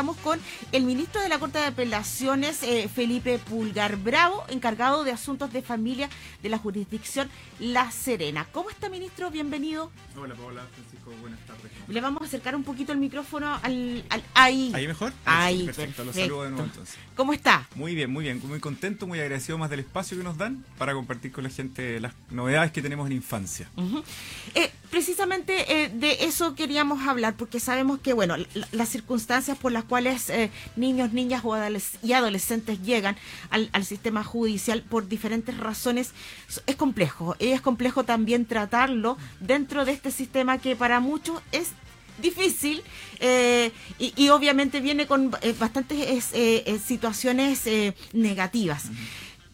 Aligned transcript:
Estamos 0.00 0.16
con 0.24 0.40
el 0.72 0.84
ministro 0.84 1.20
de 1.20 1.28
la 1.28 1.38
Corte 1.38 1.58
de 1.58 1.66
Apelaciones, 1.66 2.62
eh, 2.62 2.88
Felipe 2.88 3.38
Pulgar 3.38 3.98
Bravo, 3.98 4.44
encargado 4.48 5.04
de 5.04 5.12
asuntos 5.12 5.52
de 5.52 5.60
familia 5.60 6.08
de 6.42 6.48
la 6.48 6.56
jurisdicción 6.56 7.28
La 7.58 7.90
Serena. 7.90 8.46
¿Cómo 8.50 8.70
está, 8.70 8.88
ministro? 8.88 9.30
Bienvenido. 9.30 9.92
Hola, 10.16 10.34
Paola, 10.36 10.66
Francisco, 10.72 11.12
buenas 11.20 11.38
tardes. 11.40 11.70
Le 11.86 12.00
vamos 12.00 12.22
a 12.22 12.24
acercar 12.24 12.56
un 12.56 12.64
poquito 12.64 12.92
el 12.92 12.98
micrófono 12.98 13.60
al... 13.62 14.02
ahí. 14.32 14.72
¿Ahí 14.74 14.86
mejor? 14.86 15.12
Ahí, 15.26 15.66
perfecto. 15.66 16.02
Los 16.02 16.16
saludo 16.16 16.44
de 16.44 16.50
nuevo 16.50 16.64
entonces. 16.64 16.96
¿Cómo 17.14 17.34
está? 17.34 17.68
Muy 17.74 17.94
bien, 17.94 18.10
muy 18.10 18.24
bien. 18.24 18.40
Muy 18.42 18.58
contento, 18.58 19.06
muy 19.06 19.20
agradecido 19.20 19.58
más 19.58 19.68
del 19.68 19.80
espacio 19.80 20.16
que 20.16 20.24
nos 20.24 20.38
dan 20.38 20.64
para 20.78 20.94
compartir 20.94 21.30
con 21.30 21.44
la 21.44 21.50
gente 21.50 22.00
las 22.00 22.14
novedades 22.30 22.72
que 22.72 22.80
tenemos 22.80 23.06
en 23.06 23.12
infancia. 23.12 23.68
eh, 24.54 24.72
precisamente 24.90 25.84
eh, 25.84 25.90
de 25.90 26.24
eso 26.24 26.54
queríamos 26.54 27.06
hablar, 27.06 27.34
porque 27.36 27.60
sabemos 27.60 28.00
que, 28.00 28.14
bueno, 28.14 28.36
las 28.72 28.88
circunstancias 28.88 29.58
por 29.58 29.72
las 29.72 29.84
cuales 29.90 30.30
eh, 30.30 30.50
niños, 30.76 31.12
niñas 31.12 31.42
y 32.02 32.12
adolescentes 32.12 32.80
llegan 32.80 33.16
al, 33.50 33.68
sistema 33.84 34.22
judicial 34.22 34.82
por 34.82 35.08
diferentes 35.08 35.56
razones 35.58 36.12
es 36.66 36.76
complejo. 36.76 37.34
Y 37.40 37.48
es 37.48 37.60
complejo 37.60 38.04
también 38.04 38.46
tratarlo 38.46 39.18
dentro 39.40 39.84
de 39.84 39.92
este 39.92 40.12
sistema 40.12 40.58
que 40.58 40.76
para 40.76 41.00
muchos 41.00 41.42
es 41.50 41.72
difícil 42.22 42.82
eh, 43.18 43.72
y, 43.98 44.28
obviamente 44.28 44.80
viene 44.80 45.06
con 45.06 45.32
bastantes 45.58 46.32
situaciones 46.86 47.64
negativas. 48.12 48.84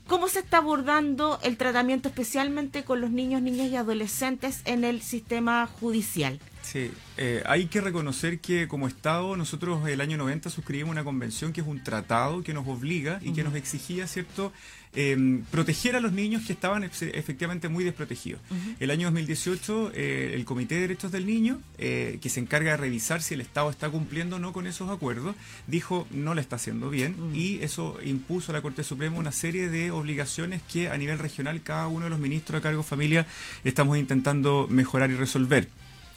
¿Cómo 0.06 0.28
se 0.28 0.40
está 0.40 0.58
abordando 0.58 1.40
el 1.42 1.56
tratamiento 1.56 2.08
especialmente 2.08 2.84
con 2.84 3.00
los 3.00 3.10
niños, 3.10 3.40
niñas 3.40 3.68
y 3.68 3.76
adolescentes 3.76 4.60
en 4.64 4.84
el 4.84 5.00
sistema 5.00 5.66
judicial? 5.80 6.38
Sí, 6.66 6.90
eh, 7.16 7.44
hay 7.46 7.66
que 7.66 7.80
reconocer 7.80 8.40
que 8.40 8.66
como 8.66 8.88
Estado 8.88 9.36
nosotros 9.36 9.88
el 9.88 10.00
año 10.00 10.16
90 10.16 10.50
suscribimos 10.50 10.90
una 10.90 11.04
convención 11.04 11.52
que 11.52 11.60
es 11.60 11.66
un 11.66 11.84
tratado 11.84 12.42
que 12.42 12.52
nos 12.52 12.66
obliga 12.66 13.20
y 13.22 13.32
que 13.32 13.44
nos 13.44 13.54
exigía, 13.54 14.08
¿cierto?, 14.08 14.52
em, 14.92 15.44
proteger 15.44 15.94
a 15.94 16.00
los 16.00 16.10
niños 16.10 16.42
que 16.44 16.52
estaban 16.52 16.82
efectivamente 16.82 17.68
muy 17.68 17.84
desprotegidos. 17.84 18.40
El 18.80 18.90
año 18.90 19.06
2018 19.06 19.92
eh, 19.94 20.32
el 20.34 20.44
Comité 20.44 20.74
de 20.74 20.80
Derechos 20.80 21.12
del 21.12 21.24
Niño, 21.24 21.60
eh, 21.78 22.18
que 22.20 22.30
se 22.30 22.40
encarga 22.40 22.72
de 22.72 22.78
revisar 22.78 23.22
si 23.22 23.34
el 23.34 23.42
Estado 23.42 23.70
está 23.70 23.88
cumpliendo 23.88 24.36
o 24.36 24.38
no 24.40 24.52
con 24.52 24.66
esos 24.66 24.90
acuerdos, 24.90 25.36
dijo 25.68 26.08
no 26.10 26.34
lo 26.34 26.40
está 26.40 26.56
haciendo 26.56 26.90
bien 26.90 27.14
y 27.32 27.62
eso 27.62 27.96
impuso 28.04 28.50
a 28.50 28.54
la 28.54 28.62
Corte 28.62 28.82
Suprema 28.82 29.18
una 29.18 29.32
serie 29.32 29.68
de 29.68 29.92
obligaciones 29.92 30.62
que 30.62 30.88
a 30.88 30.96
nivel 30.96 31.20
regional 31.20 31.62
cada 31.62 31.86
uno 31.86 32.06
de 32.06 32.10
los 32.10 32.18
ministros 32.18 32.60
de 32.60 32.62
cargo 32.62 32.82
familia 32.82 33.24
estamos 33.62 33.96
intentando 33.98 34.66
mejorar 34.68 35.12
y 35.12 35.14
resolver. 35.14 35.68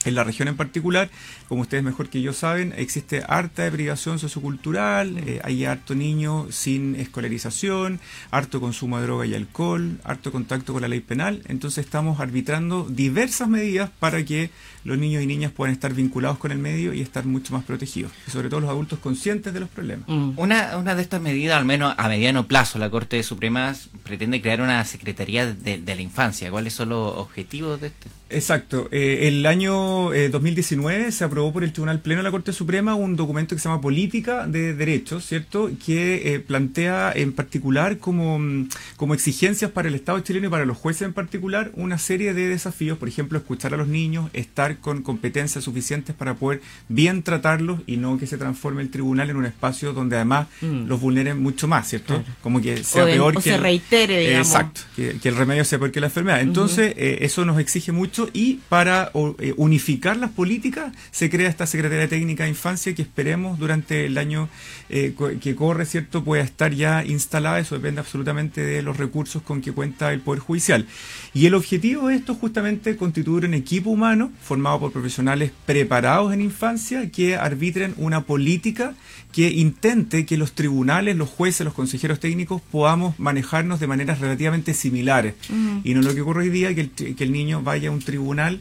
En 0.05 0.15
la 0.15 0.23
región 0.23 0.47
en 0.47 0.55
particular, 0.55 1.09
como 1.49 1.61
ustedes 1.61 1.83
mejor 1.83 2.07
que 2.07 2.21
yo 2.21 2.31
saben, 2.31 2.73
existe 2.77 3.21
harta 3.27 3.63
deprivación 3.63 4.17
sociocultural, 4.17 5.17
eh, 5.17 5.41
hay 5.43 5.65
harto 5.65 5.93
niño 5.93 6.47
sin 6.51 6.95
escolarización, 6.95 7.99
harto 8.31 8.61
consumo 8.61 8.97
de 8.97 9.03
droga 9.03 9.25
y 9.25 9.35
alcohol, 9.35 9.99
harto 10.05 10.31
contacto 10.31 10.71
con 10.71 10.83
la 10.83 10.87
ley 10.87 11.01
penal. 11.01 11.41
Entonces 11.49 11.83
estamos 11.83 12.21
arbitrando 12.21 12.87
diversas 12.89 13.49
medidas 13.49 13.89
para 13.99 14.23
que 14.23 14.51
los 14.85 14.97
niños 14.97 15.21
y 15.21 15.25
niñas 15.25 15.51
puedan 15.51 15.73
estar 15.73 15.93
vinculados 15.93 16.37
con 16.37 16.53
el 16.53 16.59
medio 16.59 16.93
y 16.93 17.01
estar 17.01 17.25
mucho 17.25 17.53
más 17.53 17.65
protegidos. 17.65 18.13
Y 18.25 18.31
sobre 18.31 18.47
todo 18.47 18.61
los 18.61 18.69
adultos 18.69 18.99
conscientes 18.99 19.53
de 19.53 19.59
los 19.59 19.67
problemas. 19.67 20.07
Mm. 20.07 20.31
Una, 20.37 20.77
una 20.77 20.95
de 20.95 21.01
estas 21.01 21.21
medidas, 21.21 21.57
al 21.57 21.65
menos 21.65 21.93
a 21.97 22.07
mediano 22.07 22.47
plazo, 22.47 22.79
la 22.79 22.89
Corte 22.89 23.21
Suprema 23.21 23.75
pretende 24.03 24.41
crear 24.41 24.61
una 24.61 24.85
Secretaría 24.85 25.45
de, 25.45 25.77
de 25.77 25.95
la 25.95 26.01
Infancia. 26.01 26.49
¿Cuáles 26.49 26.73
son 26.73 26.89
los 26.89 27.17
objetivos 27.17 27.81
de 27.81 27.87
este? 27.87 28.07
Exacto. 28.29 28.87
Eh, 28.91 29.27
el 29.27 29.45
año 29.45 29.88
2019 29.89 31.07
eh, 31.07 31.11
se 31.11 31.23
aprobó 31.23 31.53
por 31.53 31.63
el 31.63 31.71
Tribunal 31.71 31.99
Pleno 31.99 32.19
de 32.19 32.23
la 32.23 32.31
Corte 32.31 32.53
Suprema 32.53 32.95
un 32.95 33.15
documento 33.15 33.55
que 33.55 33.61
se 33.61 33.69
llama 33.69 33.81
Política 33.81 34.47
de 34.47 34.73
Derechos, 34.73 35.25
¿cierto? 35.25 35.69
Que 35.85 36.33
eh, 36.33 36.39
plantea 36.39 37.11
en 37.15 37.33
particular 37.33 37.97
como, 37.97 38.39
mm, 38.39 38.69
como 38.97 39.13
exigencias 39.13 39.71
para 39.71 39.87
el 39.87 39.95
Estado 39.95 40.19
chileno 40.19 40.47
y 40.47 40.49
para 40.49 40.65
los 40.65 40.77
jueces 40.77 41.03
en 41.03 41.13
particular 41.13 41.71
una 41.75 41.97
serie 41.97 42.33
de 42.33 42.47
desafíos, 42.47 42.97
por 42.97 43.07
ejemplo, 43.07 43.37
escuchar 43.37 43.73
a 43.73 43.77
los 43.77 43.87
niños, 43.87 44.29
estar 44.33 44.77
con 44.77 45.01
competencias 45.01 45.63
suficientes 45.63 46.15
para 46.15 46.35
poder 46.35 46.61
bien 46.87 47.23
tratarlos 47.23 47.81
y 47.85 47.97
no 47.97 48.17
que 48.17 48.27
se 48.27 48.37
transforme 48.37 48.81
el 48.81 48.89
tribunal 48.89 49.29
en 49.29 49.37
un 49.37 49.45
espacio 49.45 49.93
donde 49.93 50.15
además 50.15 50.47
mm. 50.61 50.87
los 50.87 50.99
vulneren 50.99 51.41
mucho 51.41 51.67
más, 51.67 51.87
¿cierto? 51.87 52.23
Como 52.41 52.61
que 52.61 52.83
sea 52.83 53.05
peor 53.05 53.35
que... 53.35 53.41
se 53.41 53.57
reitere, 53.57 54.19
digamos. 54.19 54.47
exacto, 54.47 54.81
que, 54.95 55.17
el 55.23 55.35
remedio 55.35 55.63
sea 55.63 55.79
peor 55.79 55.91
que 55.91 55.99
la 55.99 56.07
enfermedad. 56.07 56.41
Entonces, 56.41 56.93
eso 56.97 57.45
nos 57.45 57.59
exige 57.59 57.91
mucho 57.91 58.29
y 58.33 58.59
para 58.69 59.11
eh, 59.39 59.53
unificar 59.79 60.17
las 60.17 60.31
políticas 60.31 60.91
se 61.09 61.29
crea 61.29 61.47
esta 61.47 61.65
Secretaría 61.65 62.09
Técnica 62.09 62.43
de 62.43 62.49
Infancia 62.49 62.93
que 62.93 63.01
esperemos 63.01 63.57
durante 63.57 64.05
el 64.05 64.17
año 64.17 64.49
eh, 64.89 65.13
que 65.39 65.55
corre, 65.55 65.85
¿cierto?, 65.85 66.21
pueda 66.21 66.43
estar 66.43 66.73
ya 66.73 67.05
instalada. 67.05 67.59
Eso 67.59 67.75
depende 67.75 68.01
absolutamente 68.01 68.61
de 68.61 68.81
los 68.81 68.97
recursos 68.97 69.41
con 69.41 69.61
que 69.61 69.71
cuenta 69.71 70.11
el 70.11 70.19
Poder 70.19 70.41
Judicial. 70.41 70.85
Y 71.33 71.45
el 71.45 71.53
objetivo 71.53 72.09
de 72.09 72.15
esto 72.15 72.33
es 72.33 72.39
justamente 72.39 72.97
constituir 72.97 73.45
un 73.45 73.53
equipo 73.53 73.89
humano 73.89 74.31
formado 74.41 74.81
por 74.81 74.91
profesionales 74.91 75.51
preparados 75.65 76.33
en 76.33 76.41
infancia 76.41 77.09
que 77.09 77.37
arbitren 77.37 77.93
una 77.95 78.25
política 78.25 78.95
que 79.31 79.49
intente 79.49 80.25
que 80.25 80.37
los 80.37 80.53
tribunales, 80.53 81.15
los 81.15 81.29
jueces, 81.29 81.63
los 81.63 81.73
consejeros 81.73 82.19
técnicos 82.19 82.61
podamos 82.69 83.17
manejarnos 83.17 83.79
de 83.79 83.87
maneras 83.87 84.19
relativamente 84.19 84.73
similares. 84.73 85.35
Y 85.83 85.93
no 85.93 86.01
lo 86.01 86.13
que 86.13 86.21
ocurre 86.21 86.43
hoy 86.43 86.49
día, 86.49 86.75
que 86.75 86.81
el, 86.81 86.89
que 86.91 87.23
el 87.23 87.31
niño 87.31 87.61
vaya 87.61 87.89
a 87.89 87.91
un 87.91 87.99
tribunal 87.99 88.59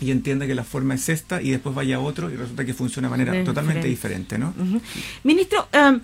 y 0.00 0.10
entienda 0.10 0.46
que 0.46 0.54
la 0.54 0.64
forma 0.64 0.94
es 0.94 1.08
esta 1.08 1.40
y 1.42 1.50
después 1.50 1.74
vaya 1.74 1.96
a 1.96 2.00
otro 2.00 2.30
y 2.30 2.36
resulta 2.36 2.64
que 2.64 2.74
funciona 2.74 3.08
de 3.08 3.10
manera 3.10 3.44
totalmente 3.44 3.88
diferente, 3.88 4.38
¿no? 4.38 4.54
Ministro, 5.24 5.68
em, 5.72 6.00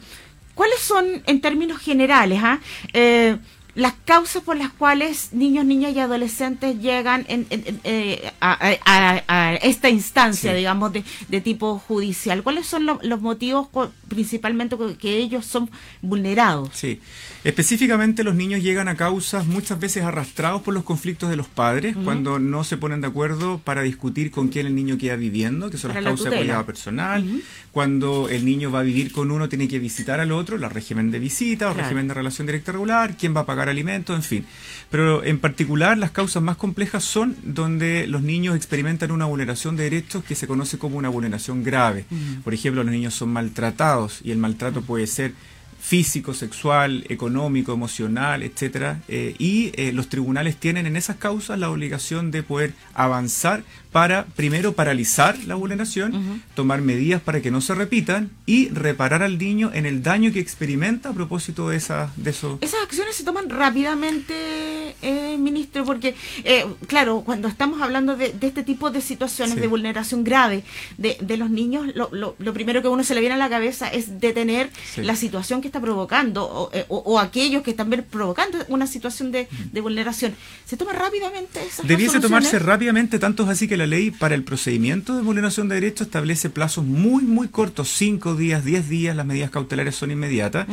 ¿cuáles 0.55 0.79
son 0.81 1.23
en 1.27 1.41
términos 1.41 1.79
generales 1.79 2.41
ah, 2.43 2.61
eh, 2.93 3.37
las 3.75 3.95
causas 4.05 4.43
por 4.43 4.57
las 4.57 4.71
cuales 4.71 5.33
niños, 5.33 5.65
niñas 5.65 5.95
y 5.95 5.99
adolescentes 5.99 6.79
llegan 6.81 7.27
eh, 7.29 8.31
a, 8.41 9.55
esta 9.63 9.91
instancia, 9.91 10.55
digamos, 10.55 10.93
de, 10.93 11.41
tipo 11.41 11.79
judicial? 11.79 12.43
¿Cuáles 12.43 12.67
son 12.67 12.87
los 12.87 13.21
motivos 13.21 13.69
principalmente 14.09 14.77
que 14.99 15.17
ellos 15.17 15.45
son 15.45 15.71
vulnerados? 16.03 16.71
Sí, 16.73 17.01
específicamente 17.43 18.23
los 18.23 18.35
niños 18.35 18.63
llegan 18.63 18.89
a 18.89 18.97
causas 18.97 19.47
muchas 19.47 19.81
veces 19.81 20.05
arrastrados 20.05 20.63
por 20.63 20.73
los 20.73 20.85
conflictos 20.85 21.31
de 21.31 21.37
los 21.37 21.49
padres, 21.49 21.97
cuando 22.05 22.39
no 22.39 22.65
se 22.65 22.77
ponen 22.77 23.01
de 23.01 23.09
acuerdo 23.09 23.59
para 23.59 23.83
discutir 23.83 24.31
con 24.31 24.49
quién 24.49 24.67
el 24.67 24.75
niño 24.75 24.99
queda 24.99 25.17
viviendo, 25.17 25.71
que 25.71 25.79
son 25.79 25.93
las 25.93 26.05
causas 26.05 26.31
de 26.31 26.39
cuidado 26.39 26.65
personal, 26.65 27.43
cuando 27.73 28.29
el 28.29 28.45
niño 28.45 28.71
va 28.71 28.81
a 28.81 28.83
vivir 28.85 29.11
con 29.11 29.31
uno, 29.31 29.49
tiene 29.49 29.67
que 29.67 29.79
visitar 29.81 30.21
al 30.21 30.31
otro, 30.31 30.59
la 30.59 30.69
régimen 30.69 31.11
de 31.11 31.19
visita 31.19 31.71
o 31.71 31.75
régimen 31.75 32.07
de 32.07 32.15
relación 32.15 32.47
directa 32.47 32.73
regular, 32.73 33.17
quién 33.17 33.35
va 33.35 33.41
a 33.41 33.47
pagar 33.47 33.64
alimentos, 33.69 34.17
en 34.17 34.23
fin. 34.23 34.47
Pero 34.91 35.25
en 35.25 35.39
particular 35.39 35.99
las 35.99 36.11
causas 36.11 36.43
más 36.43 36.57
complejas 36.57 37.05
son 37.05 37.37
donde 37.43 38.07
los 38.07 38.23
niños 38.23 38.57
experimentan 38.57 39.11
una 39.11 39.25
vulneración 39.27 39.77
de 39.77 39.85
derechos 39.85 40.25
que 40.25 40.35
se 40.35 40.47
conoce 40.47 40.79
como 40.79 40.99
una 40.99 41.09
vulneración 41.09 41.63
grave. 41.63 42.05
Por 42.43 42.55
ejemplo, 42.55 42.85
los 42.85 42.93
niños 42.93 43.15
son 43.15 43.31
maltratados 43.31 44.21
y 44.23 44.31
el 44.31 44.39
maltrato 44.39 44.83
puede 44.83 45.07
ser 45.07 45.33
físico, 45.85 46.33
sexual, 46.33 47.05
económico, 47.11 47.75
emocional, 47.75 48.43
etcétera, 48.43 49.03
eh, 49.07 49.35
y 49.39 49.71
eh, 49.75 49.93
los 49.93 50.09
tribunales 50.09 50.57
tienen 50.57 50.87
en 50.87 50.97
esas 50.97 51.17
causas 51.17 51.59
la 51.59 51.69
obligación 51.69 52.31
de 52.31 52.43
poder 52.43 52.73
avanzar 52.95 53.65
para 53.95 54.25
primero 54.25 54.73
paralizar 54.73 55.39
la 55.47 55.55
vulneración, 55.55 56.43
tomar 56.57 56.83
medidas 56.83 57.23
para 57.23 57.41
que 57.41 57.53
no 57.53 57.61
se 57.61 57.77
repitan 57.77 58.29
y 58.45 58.69
reparar 58.71 59.23
al 59.23 59.39
niño 59.39 59.71
en 59.73 59.87
el 59.87 60.03
daño 60.03 60.33
que 60.33 60.41
experimenta 60.41 61.11
a 61.11 61.13
propósito 61.13 61.69
de 61.69 61.77
esa 61.77 62.11
de 62.17 62.31
eso. 62.31 62.59
Esas 62.61 62.83
acciones 62.83 63.15
se 63.15 63.23
toman 63.23 63.49
rápidamente, 63.49 64.35
eh, 65.01 65.37
ministro, 65.39 65.85
porque 65.85 66.17
eh, 66.43 66.67
claro, 66.89 67.23
cuando 67.25 67.47
estamos 67.47 67.81
hablando 67.83 68.17
de, 68.17 68.35
este 68.41 68.65
tipo 68.65 68.91
de 68.91 69.01
situaciones 69.01 69.55
de 69.55 69.69
vulneración 69.69 70.25
grave 70.25 70.65
de, 70.99 71.17
de 71.21 71.37
los 71.37 71.51
niños, 71.51 71.87
lo, 71.95 72.11
lo, 72.11 72.53
primero 72.53 72.83
que 72.83 72.89
uno 72.89 73.05
se 73.05 73.15
le 73.15 73.21
viene 73.21 73.37
a 73.37 73.39
la 73.39 73.49
cabeza 73.49 73.87
es 73.87 74.19
detener 74.19 74.71
la 74.97 75.15
situación 75.15 75.61
que 75.61 75.69
está 75.69 75.81
provocando 75.81 76.45
o, 76.45 76.71
eh, 76.73 76.85
o, 76.89 77.21
aquellos 77.21 77.63
que 77.63 77.71
están 77.71 77.89
provocando 78.11 78.59
una 78.67 78.89
situación 78.89 79.31
de, 79.31 79.47
de 79.71 79.81
vulneración. 79.81 80.35
Se 80.65 80.77
toma 80.77 80.95
rápidamente 80.95 81.65
esas 81.65 81.87
Debiese 81.87 82.19
tomarse 82.19 82.59
rápidamente, 82.59 83.21
tanto 83.21 83.45
así 83.45 83.69
que 83.69 83.77
la 83.77 83.84
ley 83.87 84.11
para 84.11 84.35
el 84.35 84.45
procedimiento 84.45 85.17
de 85.17 85.23
vulneración 85.23 85.69
de 85.69 85.77
derechos 85.77 86.07
establece 86.07 86.51
plazos 86.51 86.85
muy, 86.85 87.25
muy 87.25 87.49
cortos, 87.49 87.89
5 87.91 88.35
días, 88.35 88.65
10 88.65 88.89
días, 88.89 89.17
las 89.17 89.27
medidas 89.27 89.51
cautelares 89.51 89.95
son 89.95 90.11
inmediatas. 90.11 90.67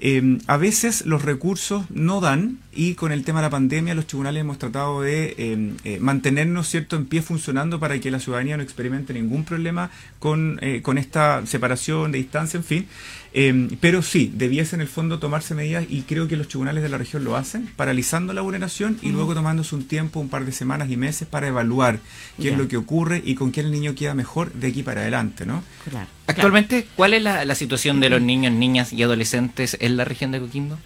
Eh, 0.00 0.38
a 0.46 0.56
veces 0.56 1.06
los 1.06 1.22
recursos 1.22 1.84
no 1.90 2.20
dan 2.20 2.58
y 2.72 2.94
con 2.94 3.12
el 3.12 3.24
tema 3.24 3.40
de 3.40 3.46
la 3.46 3.50
pandemia 3.50 3.94
los 3.94 4.06
tribunales 4.06 4.40
hemos 4.40 4.58
tratado 4.58 5.02
de 5.02 5.34
eh, 5.38 5.72
eh, 5.84 5.98
mantenernos 6.00 6.68
cierto 6.68 6.96
en 6.96 7.06
pie 7.06 7.22
funcionando 7.22 7.80
para 7.80 7.98
que 7.98 8.10
la 8.10 8.20
ciudadanía 8.20 8.56
no 8.56 8.62
experimente 8.62 9.12
ningún 9.12 9.44
problema 9.44 9.90
con, 10.18 10.60
con 10.82 10.98
esta 10.98 11.46
separación 11.46 12.12
de 12.12 12.18
distancia, 12.18 12.58
en 12.58 12.64
fin. 12.64 12.86
Eh, 13.34 13.68
pero 13.80 14.02
sí, 14.02 14.32
debiese 14.34 14.76
en 14.76 14.80
el 14.80 14.88
fondo 14.88 15.18
tomarse 15.18 15.54
medidas 15.54 15.84
y 15.88 16.02
creo 16.02 16.28
que 16.28 16.36
los 16.36 16.48
tribunales 16.48 16.82
de 16.82 16.88
la 16.88 16.98
región 16.98 17.24
lo 17.24 17.36
hacen, 17.36 17.68
paralizando 17.76 18.32
la 18.32 18.40
vulneración 18.40 18.98
y 19.02 19.10
luego 19.10 19.34
tomándose 19.34 19.74
un 19.74 19.84
tiempo, 19.84 20.20
un 20.20 20.28
par 20.28 20.44
de 20.44 20.52
semanas 20.52 20.90
y 20.90 20.96
meses 20.96 21.28
para 21.28 21.48
evaluar 21.48 22.00
qué 22.40 22.50
es 22.50 22.58
lo 22.58 22.68
que 22.68 22.76
ocurre 22.76 23.22
y 23.24 23.34
con 23.34 23.52
qué 23.52 23.60
el 23.60 23.70
niño 23.70 23.94
queda 23.94 24.14
mejor 24.14 24.52
de 24.52 24.68
aquí 24.68 24.82
para 24.82 25.02
adelante, 25.02 25.46
¿no? 25.46 25.62
Claro. 25.88 26.08
Actualmente, 26.26 26.86
¿cuál 26.96 27.14
es 27.14 27.22
la, 27.22 27.44
la 27.44 27.54
situación 27.54 28.00
de 28.00 28.10
los 28.10 28.20
niños, 28.20 28.52
niñas 28.52 28.92
y 28.92 29.02
adolescentes 29.02 29.76
en 29.80 29.96
la 29.96 30.04
región 30.04 30.30
de 30.30 30.40
Coquimbo? 30.40 30.78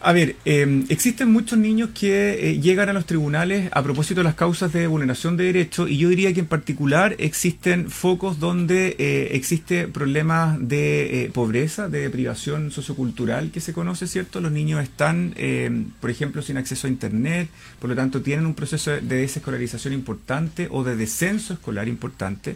A 0.00 0.12
ver, 0.12 0.36
eh, 0.44 0.84
existen 0.90 1.32
muchos 1.32 1.58
niños 1.58 1.90
que 1.92 2.50
eh, 2.50 2.60
llegan 2.60 2.88
a 2.88 2.92
los 2.92 3.04
tribunales 3.04 3.68
a 3.72 3.82
propósito 3.82 4.20
de 4.20 4.24
las 4.24 4.36
causas 4.36 4.72
de 4.72 4.86
vulneración 4.86 5.36
de 5.36 5.44
derechos 5.44 5.90
y 5.90 5.98
yo 5.98 6.08
diría 6.08 6.32
que 6.32 6.38
en 6.38 6.46
particular 6.46 7.16
existen 7.18 7.90
focos 7.90 8.38
donde 8.38 8.94
eh, 9.00 9.30
existe 9.32 9.88
problemas 9.88 10.56
de 10.60 11.24
eh, 11.24 11.30
pobreza, 11.30 11.88
de 11.88 12.08
privación 12.10 12.70
sociocultural 12.70 13.50
que 13.50 13.60
se 13.60 13.72
conoce, 13.72 14.06
¿cierto? 14.06 14.40
Los 14.40 14.52
niños 14.52 14.80
están, 14.84 15.34
eh, 15.36 15.86
por 16.00 16.10
ejemplo, 16.10 16.42
sin 16.42 16.58
acceso 16.58 16.86
a 16.86 16.90
Internet, 16.90 17.48
por 17.80 17.90
lo 17.90 17.96
tanto 17.96 18.22
tienen 18.22 18.46
un 18.46 18.54
proceso 18.54 18.92
de 18.92 19.00
desescolarización 19.00 19.94
importante 19.94 20.68
o 20.70 20.84
de 20.84 20.94
descenso 20.94 21.54
escolar 21.54 21.88
importante. 21.88 22.54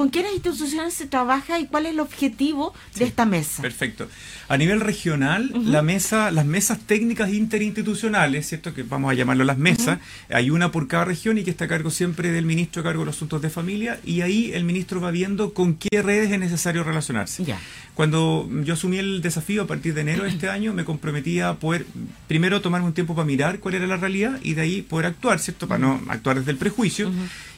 ¿Con 0.00 0.08
qué 0.08 0.24
instituciones 0.32 0.94
se 0.94 1.06
trabaja 1.06 1.60
y 1.60 1.66
cuál 1.66 1.84
es 1.84 1.92
el 1.92 2.00
objetivo 2.00 2.72
de 2.96 3.04
esta 3.04 3.26
mesa? 3.26 3.60
Perfecto. 3.60 4.08
A 4.48 4.56
nivel 4.56 4.80
regional, 4.80 5.52
la 5.66 5.82
mesa, 5.82 6.30
las 6.30 6.46
mesas 6.46 6.78
técnicas 6.78 7.34
interinstitucionales, 7.34 8.48
¿cierto? 8.48 8.72
Que 8.72 8.82
vamos 8.82 9.10
a 9.10 9.14
llamarlo 9.14 9.44
las 9.44 9.58
mesas, 9.58 9.98
hay 10.30 10.48
una 10.48 10.72
por 10.72 10.88
cada 10.88 11.04
región 11.04 11.36
y 11.36 11.44
que 11.44 11.50
está 11.50 11.66
a 11.66 11.68
cargo 11.68 11.90
siempre 11.90 12.32
del 12.32 12.46
ministro 12.46 12.80
a 12.80 12.84
cargo 12.86 13.00
de 13.00 13.06
los 13.06 13.16
asuntos 13.16 13.42
de 13.42 13.50
familia, 13.50 14.00
y 14.02 14.22
ahí 14.22 14.52
el 14.54 14.64
ministro 14.64 15.02
va 15.02 15.10
viendo 15.10 15.52
con 15.52 15.74
qué 15.74 16.00
redes 16.00 16.32
es 16.32 16.40
necesario 16.40 16.82
relacionarse. 16.82 17.44
Ya. 17.44 17.60
Cuando 17.92 18.48
yo 18.64 18.72
asumí 18.72 18.96
el 18.96 19.20
desafío 19.20 19.64
a 19.64 19.66
partir 19.66 19.92
de 19.92 20.00
enero 20.00 20.22
de 20.22 20.30
este 20.30 20.48
año, 20.48 20.72
me 20.72 20.86
comprometí 20.86 21.40
a 21.40 21.56
poder 21.56 21.84
primero 22.26 22.62
tomarme 22.62 22.86
un 22.86 22.94
tiempo 22.94 23.14
para 23.14 23.26
mirar 23.26 23.60
cuál 23.60 23.74
era 23.74 23.86
la 23.86 23.98
realidad 23.98 24.40
y 24.42 24.54
de 24.54 24.62
ahí 24.62 24.80
poder 24.80 25.04
actuar, 25.04 25.40
¿cierto? 25.40 25.68
Para 25.68 25.78
no 25.78 26.00
actuar 26.08 26.38
desde 26.38 26.52
el 26.52 26.56
prejuicio. 26.56 27.12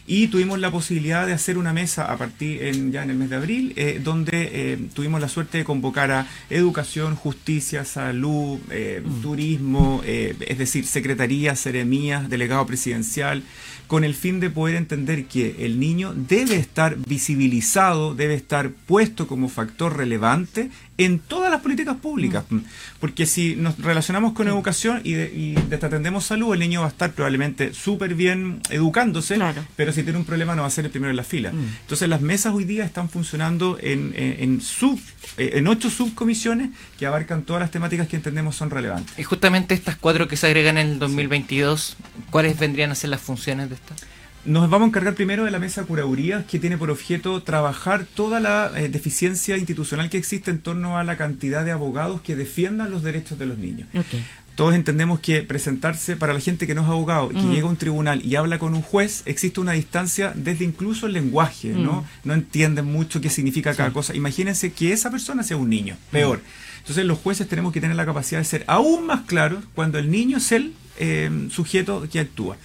Y 0.06 0.26
tuvimos 0.28 0.58
la 0.58 0.70
posibilidad 0.70 1.26
de 1.26 1.32
hacer 1.32 1.58
una 1.58 1.72
mesa 1.72 2.12
a 2.12 2.16
partir 2.16 2.62
en, 2.62 2.90
ya 2.90 3.04
en 3.04 3.10
el 3.10 3.16
mes 3.16 3.30
de 3.30 3.36
abril, 3.36 3.72
eh, 3.76 4.00
donde 4.02 4.50
eh, 4.52 4.78
tuvimos 4.94 5.20
la 5.20 5.28
suerte 5.28 5.58
de 5.58 5.64
convocar 5.64 6.10
a 6.10 6.26
educación, 6.50 7.14
justicia, 7.14 7.84
salud, 7.84 8.58
eh, 8.70 9.02
turismo, 9.22 10.02
eh, 10.04 10.34
es 10.40 10.58
decir, 10.58 10.86
secretarías, 10.86 11.60
seremías, 11.60 12.28
delegado 12.28 12.66
presidencial, 12.66 13.44
con 13.86 14.04
el 14.04 14.14
fin 14.14 14.40
de 14.40 14.50
poder 14.50 14.76
entender 14.76 15.26
que 15.26 15.66
el 15.66 15.78
niño 15.78 16.14
debe 16.14 16.56
estar 16.56 16.96
visibilizado, 16.96 18.14
debe 18.14 18.34
estar 18.34 18.70
puesto 18.70 19.26
como 19.26 19.48
factor 19.48 19.96
relevante 19.96 20.70
en 20.98 21.18
todas 21.18 21.50
las 21.50 21.60
políticas 21.62 21.96
públicas. 21.96 22.44
Porque 23.00 23.26
si 23.26 23.56
nos 23.56 23.78
relacionamos 23.78 24.34
con 24.34 24.46
educación 24.46 25.00
y, 25.04 25.14
de- 25.14 25.32
y 25.34 25.54
desatendemos 25.68 26.24
salud, 26.26 26.52
el 26.52 26.60
niño 26.60 26.80
va 26.80 26.86
a 26.86 26.90
estar 26.90 27.12
probablemente 27.12 27.72
súper 27.74 28.14
bien 28.14 28.60
educándose, 28.70 29.34
Claro. 29.36 29.64
pero 29.74 29.92
si 29.92 30.02
tiene 30.02 30.18
un 30.18 30.24
problema 30.24 30.54
no 30.54 30.62
va 30.62 30.68
a 30.68 30.70
ser 30.70 30.84
el 30.84 30.90
primero 30.90 31.10
en 31.10 31.16
la 31.16 31.24
fila. 31.24 31.50
Mm. 31.52 31.58
Entonces 31.82 32.08
las 32.08 32.20
mesas 32.20 32.52
hoy 32.54 32.64
día 32.64 32.84
están 32.84 33.08
funcionando 33.08 33.78
en, 33.80 34.12
en, 34.16 34.36
en 34.42 34.60
sub, 34.60 35.00
eh, 35.38 35.52
en 35.54 35.66
ocho 35.66 35.88
subcomisiones 35.90 36.70
que 36.98 37.06
abarcan 37.06 37.42
todas 37.42 37.60
las 37.60 37.70
temáticas 37.70 38.06
que 38.06 38.16
entendemos 38.16 38.54
son 38.54 38.70
relevantes. 38.70 39.18
Y 39.18 39.22
justamente 39.24 39.74
estas 39.74 39.96
cuatro 39.96 40.28
que 40.28 40.36
se 40.36 40.46
agregan 40.46 40.78
en 40.78 40.88
el 40.88 40.98
2022, 40.98 41.96
¿cuáles 42.30 42.58
vendrían 42.58 42.90
a 42.90 42.94
ser 42.94 43.10
las 43.10 43.20
funciones 43.20 43.70
de 43.70 43.76
estas? 43.76 43.98
Nos 44.44 44.68
vamos 44.68 44.86
a 44.86 44.88
encargar 44.88 45.14
primero 45.14 45.44
de 45.44 45.52
la 45.52 45.60
mesa 45.60 45.82
de 45.82 45.86
curadurías, 45.86 46.44
que 46.46 46.58
tiene 46.58 46.76
por 46.76 46.90
objeto 46.90 47.42
trabajar 47.44 48.06
toda 48.12 48.40
la 48.40 48.72
eh, 48.74 48.88
deficiencia 48.88 49.56
institucional 49.56 50.10
que 50.10 50.18
existe 50.18 50.50
en 50.50 50.58
torno 50.58 50.98
a 50.98 51.04
la 51.04 51.16
cantidad 51.16 51.64
de 51.64 51.70
abogados 51.70 52.22
que 52.22 52.34
defiendan 52.34 52.90
los 52.90 53.04
derechos 53.04 53.38
de 53.38 53.46
los 53.46 53.58
niños. 53.58 53.88
Todos 54.56 54.74
entendemos 54.74 55.20
que 55.20 55.42
presentarse 55.42 56.16
para 56.16 56.34
la 56.34 56.40
gente 56.40 56.66
que 56.66 56.74
no 56.74 56.82
es 56.82 56.88
abogado 56.88 57.30
y 57.30 57.36
que 57.36 57.40
Mm. 57.42 57.52
llega 57.52 57.66
a 57.68 57.70
un 57.70 57.76
tribunal 57.76 58.22
y 58.24 58.34
habla 58.34 58.58
con 58.58 58.74
un 58.74 58.82
juez, 58.82 59.22
existe 59.26 59.60
una 59.60 59.72
distancia 59.72 60.32
desde 60.34 60.64
incluso 60.64 61.06
el 61.06 61.12
lenguaje, 61.12 61.68
¿no? 61.68 62.02
Mm. 62.02 62.04
No 62.28 62.34
entienden 62.34 62.84
mucho 62.86 63.20
qué 63.20 63.30
significa 63.30 63.74
cada 63.74 63.90
Sí. 63.90 63.94
cosa. 63.94 64.14
Imagínense 64.14 64.72
que 64.72 64.92
esa 64.92 65.10
persona 65.10 65.42
sea 65.44 65.56
un 65.56 65.70
niño, 65.70 65.96
peor. 66.10 66.40
Entonces 66.80 67.06
los 67.06 67.18
jueces 67.18 67.46
tenemos 67.48 67.72
que 67.72 67.80
tener 67.80 67.96
la 67.96 68.04
capacidad 68.04 68.40
de 68.40 68.44
ser 68.44 68.64
aún 68.66 69.06
más 69.06 69.22
claros 69.22 69.62
cuando 69.74 69.98
el 70.00 70.10
niño 70.10 70.38
es 70.38 70.50
el 70.52 70.72
eh, 70.98 71.30
sujeto 71.50 72.06
que 72.12 72.20
actúa. 72.20 72.56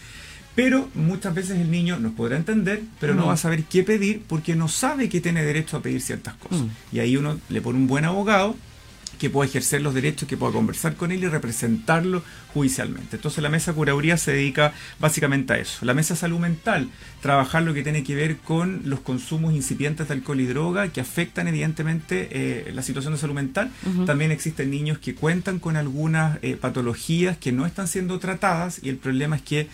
Pero 0.57 0.89
muchas 0.95 1.36
veces 1.36 1.59
el 1.59 1.69
niño 1.69 2.00
nos 2.00 2.13
podrá 2.13 2.36
entender, 2.36 2.81
pero 3.00 3.13
no 3.13 3.25
Mm. 3.25 3.29
va 3.29 3.34
a 3.34 3.38
saber 3.38 3.63
qué 3.65 3.84
pedir 3.84 4.24
porque 4.27 4.55
no 4.55 4.67
sabe 4.67 5.08
que 5.08 5.22
tiene 5.22 5.43
derecho 5.43 5.77
a 5.77 5.81
pedir 5.84 6.01
ciertas 6.01 6.34
cosas. 6.34 6.62
Mm. 6.65 6.96
Y 6.96 7.00
ahí 7.00 7.15
uno 7.15 7.39
le 7.50 7.62
pone 7.62 7.77
un 7.77 7.86
buen 7.86 8.05
abogado 8.05 8.55
que 9.20 9.29
pueda 9.31 9.48
ejercer 9.50 9.81
los 9.81 9.93
derechos, 9.96 10.27
que 10.27 10.36
pueda 10.38 10.51
conversar 10.53 10.96
con 10.96 11.12
él 11.12 11.24
y 11.24 11.27
representarlo 11.27 12.22
judicialmente. 12.53 13.15
Entonces 13.17 13.41
la 13.41 13.50
mesa 13.50 13.74
curaduría 13.74 14.15
se 14.17 14.31
dedica 14.31 14.74
básicamente 15.00 15.53
a 15.53 15.58
eso. 15.58 15.86
La 15.86 15.93
mesa 15.96 16.15
salud 16.15 16.39
mental, 16.39 16.89
trabajar 17.22 17.63
lo 17.63 17.74
que 17.74 17.81
tiene 17.84 18.03
que 18.03 18.13
ver 18.15 18.38
con 18.38 18.81
los 18.86 19.00
consumos 19.00 19.53
incipientes 19.53 20.08
de 20.08 20.13
alcohol 20.15 20.39
y 20.39 20.46
droga 20.46 20.89
que 20.89 21.01
afectan 21.01 21.48
evidentemente 21.48 22.29
eh, 22.31 22.72
la 22.74 22.81
situación 22.84 23.13
de 23.13 23.20
salud 23.20 23.34
mental. 23.36 23.72
También 24.05 24.31
existen 24.31 24.70
niños 24.72 24.98
que 25.00 25.13
cuentan 25.15 25.58
con 25.60 25.77
algunas 25.77 26.38
eh, 26.43 26.55
patologías 26.55 27.38
que 27.38 27.51
no 27.51 27.65
están 27.65 27.88
siendo 27.88 28.20
tratadas 28.20 28.79
y 28.84 28.89
el 28.89 28.98
problema 28.98 29.36
es 29.36 29.41
que 29.41 29.67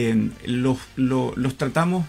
eh, 0.00 0.30
los, 0.46 0.78
lo- 0.96 1.32
los 1.36 1.56
tratamos 1.56 2.06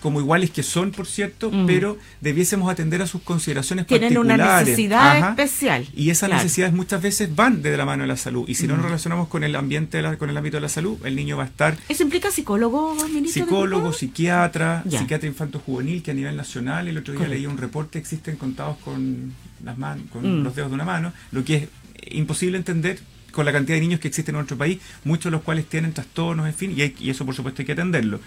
como 0.00 0.18
iguales 0.18 0.50
que 0.50 0.64
son, 0.64 0.90
por 0.90 1.06
cierto, 1.06 1.48
Mm. 1.52 1.64
pero 1.64 1.96
debiésemos 2.20 2.68
atender 2.68 3.00
a 3.02 3.06
sus 3.06 3.22
consideraciones 3.22 3.86
Tienen 3.86 4.18
una 4.18 4.36
necesidad 4.36 5.16
Ajá. 5.18 5.28
especial. 5.30 5.86
Y 5.94 6.10
esas 6.10 6.28
Claro. 6.28 6.42
necesidades 6.42 6.74
muchas 6.74 7.00
veces 7.00 7.32
van 7.36 7.62
de 7.62 7.76
la 7.76 7.84
mano 7.84 8.02
de 8.02 8.08
la 8.08 8.16
salud. 8.16 8.44
Y 8.48 8.56
si 8.56 8.66
no 8.66 8.74
nos 8.76 8.84
relacionamos 8.86 9.28
con 9.28 9.44
el 9.44 9.54
ambiente, 9.54 9.98
de 9.98 10.02
la- 10.02 10.16
con 10.18 10.28
el 10.28 10.36
ámbito 10.36 10.56
de 10.56 10.60
la 10.62 10.68
salud, 10.68 10.98
el 11.06 11.14
niño 11.14 11.36
va 11.36 11.44
a 11.44 11.46
estar 11.46 11.76
¿Eso 11.88 12.02
implica 12.02 12.32
psicólogo, 12.32 12.96
ministro? 13.12 13.44
psicólogo, 13.44 13.92
psiquiatra, 13.92 14.82
Ya. 14.86 14.98
psiquiatra 14.98 15.28
infanto-juvenil, 15.28 16.02
que 16.02 16.10
a 16.10 16.14
nivel 16.14 16.36
nacional, 16.36 16.88
el 16.88 16.98
otro 16.98 17.12
día 17.12 17.20
Correcto. 17.20 17.36
leí 17.36 17.46
un 17.46 17.58
reporte, 17.58 18.00
existen 18.00 18.34
contados 18.36 18.78
con 18.78 19.32
las 19.64 19.78
manos, 19.78 20.04
con 20.12 20.22
Mm. 20.40 20.42
los 20.42 20.56
dedos 20.56 20.70
de 20.70 20.74
una 20.74 20.84
mano, 20.84 21.12
lo 21.30 21.44
que 21.44 21.54
es 21.56 21.68
imposible 22.10 22.58
entender 22.58 22.98
con 23.32 23.44
la 23.44 23.52
cantidad 23.52 23.76
de 23.76 23.80
niños 23.80 23.98
que 24.00 24.08
existen 24.08 24.34
en 24.34 24.40
nuestro 24.40 24.56
país, 24.56 24.78
muchos 25.04 25.24
de 25.24 25.30
los 25.32 25.42
cuales 25.42 25.66
tienen 25.66 25.92
trastornos, 25.92 26.46
en 26.46 26.54
fin, 26.54 26.72
y, 26.76 26.82
hay- 26.82 26.94
y 27.00 27.10
eso 27.10 27.24
por 27.26 27.34
supuesto 27.34 27.62
hay 27.62 27.66
que 27.66 27.72
atenderlo. 27.72 28.20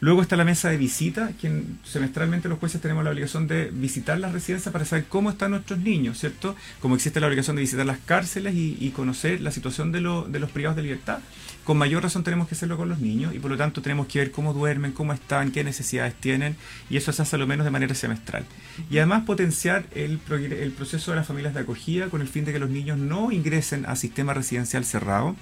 Luego 0.00 0.22
está 0.22 0.36
la 0.36 0.44
mesa 0.44 0.68
de 0.70 0.76
visita, 0.76 1.30
quien 1.40 1.78
semestralmente 1.84 2.48
los 2.48 2.58
jueces 2.58 2.80
tenemos 2.80 3.04
la 3.04 3.10
obligación 3.10 3.46
de 3.46 3.70
visitar 3.72 4.18
las 4.18 4.32
residencias 4.32 4.72
para 4.72 4.84
saber 4.84 5.06
cómo 5.08 5.30
están 5.30 5.52
nuestros 5.52 5.78
niños, 5.78 6.18
¿cierto? 6.18 6.56
Como 6.80 6.94
existe 6.94 7.20
la 7.20 7.26
obligación 7.26 7.56
de 7.56 7.62
visitar 7.62 7.86
las 7.86 7.98
cárceles 7.98 8.54
y, 8.54 8.92
conocer 8.94 9.40
la 9.40 9.50
situación 9.50 9.90
de, 9.90 10.00
de 10.00 10.38
los 10.38 10.50
privados 10.50 10.76
de 10.76 10.82
libertad 10.82 11.18
con 11.64 11.78
mayor 11.78 12.02
razón 12.02 12.22
tenemos 12.22 12.46
que 12.46 12.54
hacerlo 12.54 12.76
con 12.76 12.88
los 12.88 13.00
niños 13.00 13.34
y 13.34 13.38
por 13.38 13.50
lo 13.50 13.56
tanto 13.56 13.80
tenemos 13.80 14.06
que 14.06 14.18
ver 14.18 14.30
cómo 14.30 14.52
duermen, 14.52 14.92
cómo 14.92 15.12
están, 15.12 15.50
qué 15.50 15.64
necesidades 15.64 16.14
tienen 16.14 16.56
y 16.90 16.98
eso 16.98 17.10
se 17.10 17.22
hace 17.22 17.36
a 17.36 17.38
lo 17.38 17.46
menos 17.46 17.64
de 17.64 17.70
manera 17.70 17.94
semestral. 17.94 18.44
Y 18.90 18.98
además 18.98 19.24
potenciar 19.24 19.86
el, 19.94 20.20
el 20.30 20.72
proceso 20.72 21.10
de 21.10 21.16
las 21.16 21.26
familias 21.26 21.54
de 21.54 21.60
acogida 21.60 22.08
con 22.08 22.20
el 22.20 22.28
fin 22.28 22.44
de 22.44 22.52
que 22.52 22.58
los 22.58 22.68
niños 22.68 22.98
no 22.98 23.32
ingresen 23.32 23.86
a 23.86 23.96
sistema 23.96 24.34
residencial 24.34 24.84
cerrado, 24.84 25.36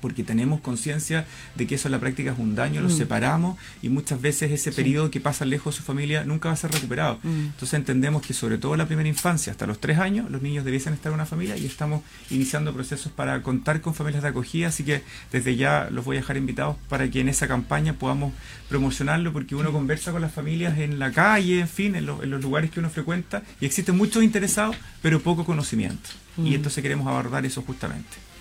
porque 0.00 0.22
tenemos 0.22 0.60
conciencia 0.60 1.26
de 1.56 1.66
que 1.66 1.74
eso 1.74 1.88
en 1.88 1.92
la 1.92 1.98
práctica 1.98 2.32
es 2.32 2.38
un 2.38 2.54
daño, 2.54 2.80
los 2.80 2.96
separamos 2.96 3.58
y 3.82 3.88
muchas 3.94 4.20
veces 4.20 4.50
ese 4.50 4.72
periodo 4.72 5.10
que 5.10 5.20
pasa 5.20 5.44
lejos 5.44 5.74
de 5.74 5.78
su 5.78 5.84
familia 5.84 6.24
nunca 6.24 6.48
va 6.48 6.54
a 6.54 6.56
ser 6.56 6.72
recuperado. 6.72 7.18
Mm. 7.22 7.46
Entonces 7.46 7.74
entendemos 7.74 8.22
que 8.22 8.34
sobre 8.34 8.58
todo 8.58 8.74
en 8.74 8.78
la 8.78 8.86
primera 8.86 9.08
infancia, 9.08 9.52
hasta 9.52 9.66
los 9.66 9.80
tres 9.80 9.98
años, 9.98 10.30
los 10.30 10.42
niños 10.42 10.64
debiesen 10.64 10.94
estar 10.94 11.10
en 11.10 11.14
una 11.14 11.26
familia 11.26 11.56
y 11.56 11.66
estamos 11.66 12.02
iniciando 12.30 12.74
procesos 12.74 13.12
para 13.12 13.40
contar 13.42 13.80
con 13.80 13.94
familias 13.94 14.22
de 14.22 14.28
acogida, 14.28 14.68
así 14.68 14.84
que 14.84 15.02
desde 15.32 15.56
ya 15.56 15.88
los 15.90 16.04
voy 16.04 16.16
a 16.16 16.20
dejar 16.20 16.36
invitados 16.36 16.76
para 16.88 17.08
que 17.10 17.20
en 17.20 17.28
esa 17.28 17.48
campaña 17.48 17.94
podamos 17.94 18.32
promocionarlo, 18.68 19.32
porque 19.32 19.54
uno 19.54 19.72
conversa 19.72 20.12
con 20.12 20.20
las 20.20 20.32
familias 20.32 20.78
en 20.78 20.98
la 20.98 21.12
calle, 21.12 21.60
en 21.60 21.68
fin, 21.68 21.94
en, 21.94 22.06
los 22.06 22.42
lugares 22.42 22.70
que 22.70 22.80
uno 22.80 22.90
frecuenta, 22.90 23.42
y 23.60 23.66
existen 23.66 23.96
muchos 23.96 24.22
interesados, 24.22 24.76
pero 25.00 25.20
poco 25.20 25.44
conocimiento. 25.44 26.10
Y 26.36 26.50
mm. 26.50 26.54
entonces 26.54 26.82
queremos 26.82 27.06
abordar 27.06 27.46
eso 27.46 27.62
justamente. 27.62 28.33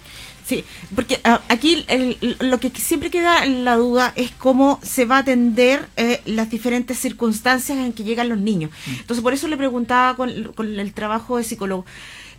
Sí, 0.46 0.66
porque 0.94 1.20
ah, 1.24 1.42
aquí 1.48 1.86
lo 2.40 2.60
que 2.60 2.70
siempre 2.72 3.10
queda 3.10 3.46
la 3.46 3.78
duda 3.78 4.12
es 4.16 4.32
cómo 4.32 4.80
se 4.84 5.06
va 5.06 5.18
a 5.18 5.20
atender 5.20 5.88
eh, 5.96 6.22
las 6.26 6.50
diferentes 6.50 7.00
circunstancias 7.00 7.78
en 7.78 7.94
que 7.94 8.04
llegan 8.04 8.30
los 8.30 8.40
niños. 8.40 8.72
Mm. 8.86 8.92
Entonces, 9.00 9.24
por 9.24 9.34
eso 9.34 9.48
le 9.48 9.58
preguntaba 9.58 10.16
con, 10.16 10.30
el 10.30 10.94
trabajo 10.94 11.38
de 11.38 11.44
psicólogo. 11.44 11.86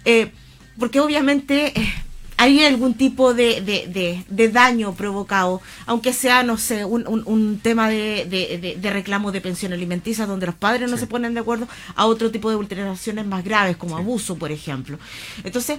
Eh, 0.04 0.30
porque 0.78 1.00
obviamente 1.00 1.78
eh, 1.78 1.94
hay 2.36 2.64
algún 2.64 2.94
tipo 2.94 3.34
de, 3.34 3.60
de, 3.60 4.24
de, 4.28 4.48
daño 4.48 4.94
provocado, 4.94 5.60
aunque 5.86 6.12
sea, 6.12 6.42
no 6.42 6.58
sé, 6.58 6.84
un, 6.84 7.06
un, 7.06 7.58
tema 7.58 7.88
de, 7.88 8.78
reclamo 8.82 9.32
de 9.32 9.40
pensión 9.40 9.72
alimenticia 9.72 10.26
donde 10.26 10.46
los 10.46 10.54
padres 10.54 10.90
no 10.90 10.96
se 10.96 11.06
ponen 11.06 11.34
de 11.34 11.40
acuerdo, 11.40 11.68
a 11.94 12.06
otro 12.06 12.30
tipo 12.30 12.50
de 12.50 12.56
vulneraciones 12.56 13.26
más 13.26 13.44
graves, 13.44 13.76
como 13.76 13.96
abuso, 13.96 14.36
por 14.36 14.50
ejemplo. 14.50 14.98
Entonces, 15.44 15.78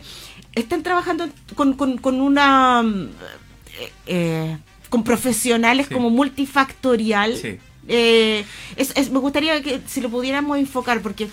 están 0.53 0.83
trabajando 0.83 1.27
con, 1.55 1.74
con, 1.74 1.97
con 1.97 2.21
una... 2.21 2.83
Eh, 3.79 3.91
eh, 4.07 4.57
con 4.89 5.03
profesionales 5.03 5.89
como 5.89 6.09
multifactorial 6.09 7.59
eh, 7.88 8.46
es, 8.75 9.12
me 9.12 9.20
gustaría 9.20 9.62
que 9.62 9.82
si 9.88 10.01
lo 10.01 10.10
pudiéramos 10.10 10.58
enfocar, 10.58 11.01
porque 11.01 11.30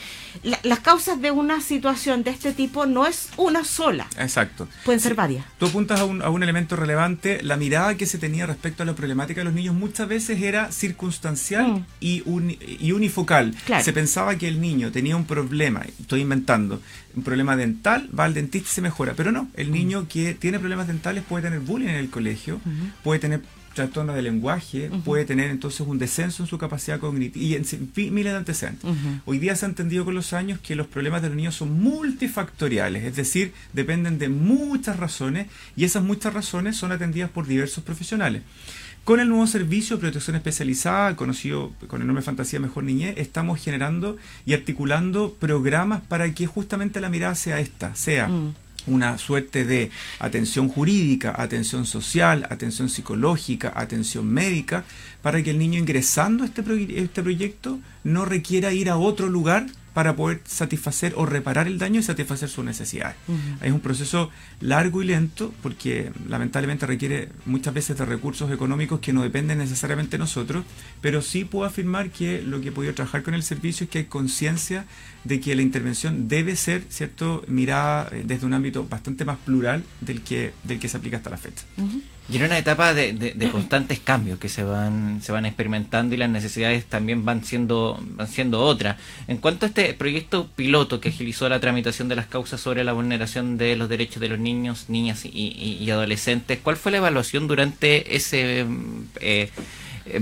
las 0.63 0.81
causas 0.81 1.21
de 1.21 1.31
una 1.31 1.61
situación 1.61 2.23
de 2.25 2.31
este 2.31 2.53
tipo 2.53 2.87
no 2.87 3.07
es 3.07 3.29
una 3.37 3.65
sola. 3.65 4.07
Exacto. 4.19 4.69
Pueden 4.85 5.01
ser 5.01 5.15
varias. 5.15 5.45
Tú 5.59 5.67
apuntas 5.67 6.01
a 6.01 6.05
un, 6.05 6.23
a 6.23 6.31
un, 6.31 6.43
elemento 6.43 6.77
relevante. 6.77 7.43
La 7.43 7.57
mirada 7.57 7.97
que 7.97 8.07
se 8.07 8.19
tenía 8.19 8.47
respecto 8.47 8.83
a 8.83 8.87
la 8.87 8.95
problemática 8.95 9.41
de 9.41 9.45
los 9.45 9.55
niños 9.55 9.75
muchas 9.75 10.09
veces 10.09 10.43
era 10.43 10.73
circunstancial 10.73 11.73
mm. 11.73 11.87
y, 12.01 12.23
y 12.81 12.93
unifocal. 12.93 13.55
Se 13.83 13.93
pensaba 13.93 14.37
que 14.37 14.49
el 14.49 14.61
niño 14.61 14.93
tenía 14.93 15.17
un 15.17 15.25
problema, 15.25 15.83
estoy 16.01 16.21
inventando, 16.21 16.81
un 17.15 17.23
problema 17.23 17.57
dental, 17.57 18.09
va 18.19 18.25
al 18.25 18.35
dentista 18.35 18.69
y 18.71 18.75
se 18.75 18.81
mejora. 18.81 19.15
Pero 19.17 19.33
no, 19.33 19.49
el 19.55 19.69
mm. 19.69 19.73
niño 19.73 20.07
que 20.09 20.35
tiene 20.35 20.59
problemas 20.59 20.87
dentales 20.87 21.25
puede 21.27 21.45
tener 21.45 21.61
bullying 21.61 21.89
en 21.89 21.97
el 21.97 22.11
colegio, 22.11 22.61
puede 23.03 23.21
tener 23.21 23.43
trastorno 23.75 24.13
de 24.15 24.23
lenguaje, 24.23 24.91
puede 25.05 25.25
tener 25.25 25.51
entonces 25.51 25.81
un 25.81 25.99
descenso 25.99 26.43
en 26.43 26.49
su 26.49 26.59
capacidad 26.59 26.99
cognitiva 26.99 27.45
y 27.45 27.55
en 27.55 27.65
miles 28.15 28.33
de 28.33 28.39
antecedentes. 28.39 28.91
Hoy 29.25 29.39
día 29.39 29.57
se 29.57 29.67
ha 29.67 29.69
entendido 29.69 30.05
con 30.05 30.15
los 30.15 30.33
años 30.33 30.59
que 30.61 30.77
los 30.77 30.87
problemas 30.87 31.23
de 31.23 31.29
los 31.29 31.37
niños 31.37 31.55
son 31.55 31.81
multifactoriales, 31.81 33.05
es 33.05 33.17
decir, 33.17 33.53
dependen 33.73 34.19
de 34.19 34.29
muchas 34.29 34.99
razones 34.99 35.49
y 35.77 35.85
esas 35.85 36.03
muchas 36.03 36.35
razones 36.35 36.77
son 36.77 36.93
atendidas 36.93 37.31
por 37.31 37.47
diversos 37.47 37.85
profesionales. 37.85 38.43
Con 39.05 39.19
el 39.19 39.29
nuevo 39.29 39.49
servicio 39.49 39.97
de 39.97 40.01
protección 40.03 40.37
especializada, 40.37 41.17
conocido 41.17 41.73
con 41.89 42.01
el 42.01 42.07
nombre 42.07 42.23
Fantasía 42.23 42.61
Mejor 42.61 42.85
Niñez, 42.85 43.15
estamos 43.17 43.61
generando 43.61 44.17
y 44.47 44.55
articulando 44.55 45.35
programas 45.41 46.03
para 46.03 46.33
que 46.33 46.47
justamente 46.47 47.01
la 47.01 47.09
mirada 47.09 47.35
sea 47.35 47.59
esta, 47.59 47.97
sea 47.97 48.29
mm 48.29 48.55
una 48.87 49.19
suerte 49.19 49.65
de 49.65 49.91
atención 50.19 50.69
jurídica, 50.69 51.35
atención 51.37 51.87
social, 51.87 52.47
atención 52.51 52.89
psicológica, 52.89 53.73
atención 53.75 54.27
médica, 54.27 54.85
para 55.23 55.43
que 55.43 55.51
el 55.51 55.59
niño 55.59 55.79
ingresando 55.79 56.45
a 56.45 56.47
este, 56.47 56.63
este 57.03 57.23
proyecto 57.23 57.79
no 58.05 58.25
requiera 58.25 58.73
ir 58.73 58.91
a 58.91 58.97
otro 58.97 59.29
lugar 59.29 59.67
para 59.95 60.17
poder 60.17 60.41
satisfacer 60.45 61.13
o 61.17 61.27
reparar 61.27 61.67
el 61.67 61.79
daño 61.79 62.01
y 62.01 62.03
satisfacer 62.03 62.49
sus 62.49 62.65
necesidades. 62.65 63.17
Es 63.61 63.73
un 63.73 63.81
proceso 63.81 64.31
largo 64.61 65.03
y 65.03 65.07
lento 65.07 65.53
porque 65.63 66.13
lamentablemente 66.29 66.87
requiere 66.87 67.29
muchas 67.47 67.75
veces 67.75 67.99
de 67.99 68.05
recursos 68.05 68.51
económicos 68.51 69.01
que 69.01 69.13
no 69.13 69.23
dependen 69.23 69.59
necesariamente 69.59 70.13
de 70.13 70.19
nosotros, 70.19 70.65
pero 71.01 71.23
sí 71.23 71.45
puedo 71.45 71.67
afirmar 71.67 72.11
que 72.11 72.43
lo 72.43 72.61
que 72.61 72.69
he 72.69 72.73
podido 72.73 72.95
trabajar 72.95 73.23
con 73.23 73.35
el 73.35 73.43
servicio 73.43 73.85
es 73.85 73.91
que 73.91 73.99
hay 73.99 74.05
conciencia 74.05 74.87
de 75.25 75.41
que 75.41 75.55
la 75.55 75.63
intervención 75.63 76.29
debe 76.29 76.57
ser, 76.57 76.85
¿cierto?, 76.89 77.45
mirada 77.47 78.09
eh, 78.13 78.23
desde 78.27 78.47
un 78.47 78.55
ámbito 78.55 78.87
bastante 78.89 79.25
más 79.25 79.39
plural 79.39 79.85
del 80.01 80.23
que, 80.23 80.53
del 80.65 80.79
que 80.79 80.89
se 80.89 80.97
aplica 80.97 81.19
hasta 81.19 81.31
la 81.31 81.37
fecha. 81.37 81.65
Y 82.29 82.37
en 82.37 82.45
una 82.45 82.57
etapa 82.57 82.95
de, 82.95 83.49
constantes 83.51 83.99
cambios 83.99 84.39
que 84.39 84.49
se 84.49 84.63
van, 84.63 85.21
se 85.23 85.33
van 85.33 85.45
experimentando 85.45 86.15
y 86.15 86.19
las 86.19 86.31
necesidades 86.31 86.85
también 86.87 87.25
van 87.25 87.45
siendo, 87.45 87.99
van 88.01 88.29
siendo 88.29 88.61
otras. 88.63 88.97
En 89.27 89.39
cuanto 89.39 89.67
a 89.67 89.69
este 89.69 89.93
proyecto 89.95 90.49
piloto 90.55 91.01
que 91.01 91.09
agilizó 91.09 91.49
la 91.49 91.61
tramitación 91.61 92.09
de 92.09 92.17
las 92.17 92.27
causas 92.27 92.61
sobre 92.61 92.85
la 92.85 92.93
vulneración 92.93 93.59
de 93.59 93.77
los 93.77 93.89
derechos 93.89 94.21
de 94.21 94.29
los 94.29 94.39
niños, 94.39 94.89
niñas 94.89 95.25
y, 95.25 95.91
adolescentes, 95.91 96.59
¿cuál 96.63 96.77
fue 96.77 96.93
la 96.93 96.99
evaluación 96.99 97.49
durante 97.49 98.17
ese 98.17 98.67
eh, 99.21 99.51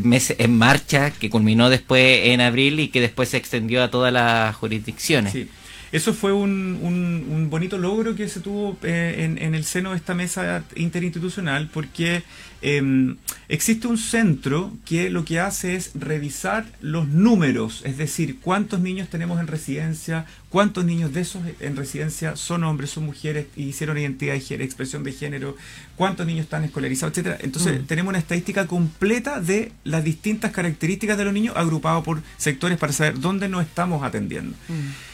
mes 0.02 0.34
en 0.38 0.56
marcha 0.56 1.10
que 1.10 1.28
culminó 1.28 1.68
después 1.68 2.28
en 2.28 2.40
abril 2.40 2.80
y 2.80 2.88
que 2.88 3.00
después 3.00 3.28
se 3.28 3.36
extendió 3.36 3.84
a 3.84 3.90
todas 3.90 4.12
las 4.12 4.56
jurisdicciones? 4.56 5.32
Sí. 5.32 5.48
Eso 5.92 6.14
fue 6.14 6.32
un, 6.32 6.78
un, 6.82 7.50
bonito 7.50 7.78
logro 7.78 8.14
que 8.14 8.28
se 8.28 8.38
tuvo 8.40 8.76
eh, 8.84 9.16
en, 9.18 9.38
en, 9.38 9.56
el 9.56 9.64
seno 9.64 9.90
de 9.90 9.96
esta 9.96 10.14
mesa 10.14 10.62
interinstitucional 10.76 11.68
porque 11.72 12.22
em, 12.62 13.16
existe 13.48 13.88
un 13.88 13.98
centro 13.98 14.72
que 14.84 15.10
lo 15.10 15.24
que 15.24 15.40
hace 15.40 15.74
es 15.74 15.90
revisar 15.94 16.64
los 16.80 17.08
números, 17.08 17.82
es 17.84 17.98
decir, 17.98 18.38
cuántos 18.40 18.78
niños 18.78 19.08
tenemos 19.08 19.40
en 19.40 19.48
residencia, 19.48 20.26
cuántos 20.48 20.84
niños 20.84 21.12
de 21.12 21.22
esos 21.22 21.42
en 21.58 21.74
residencia 21.74 22.36
son 22.36 22.62
hombres, 22.62 22.90
son 22.90 23.06
mujeres, 23.06 23.46
y 23.56 23.64
hicieron 23.64 23.98
identidad 23.98 24.34
de 24.34 24.40
género, 24.40 24.64
expresión 24.64 25.02
de 25.02 25.12
género, 25.12 25.56
cuántos 25.96 26.24
niños 26.24 26.44
están 26.44 26.62
escolarizados, 26.62 27.18
etcétera. 27.18 27.38
Entonces 27.40 27.80
mm. 27.80 27.86
tenemos 27.86 28.10
una 28.10 28.18
estadística 28.18 28.68
completa 28.68 29.40
de 29.40 29.72
las 29.82 30.04
distintas 30.04 30.52
características 30.52 31.18
de 31.18 31.24
los 31.24 31.34
niños 31.34 31.56
agrupados 31.56 32.04
por 32.04 32.22
sectores 32.36 32.78
para 32.78 32.92
saber 32.92 33.18
dónde 33.18 33.48
nos 33.48 33.62
estamos 33.62 34.04
atendiendo. 34.04 34.56
Mm. 34.68 35.09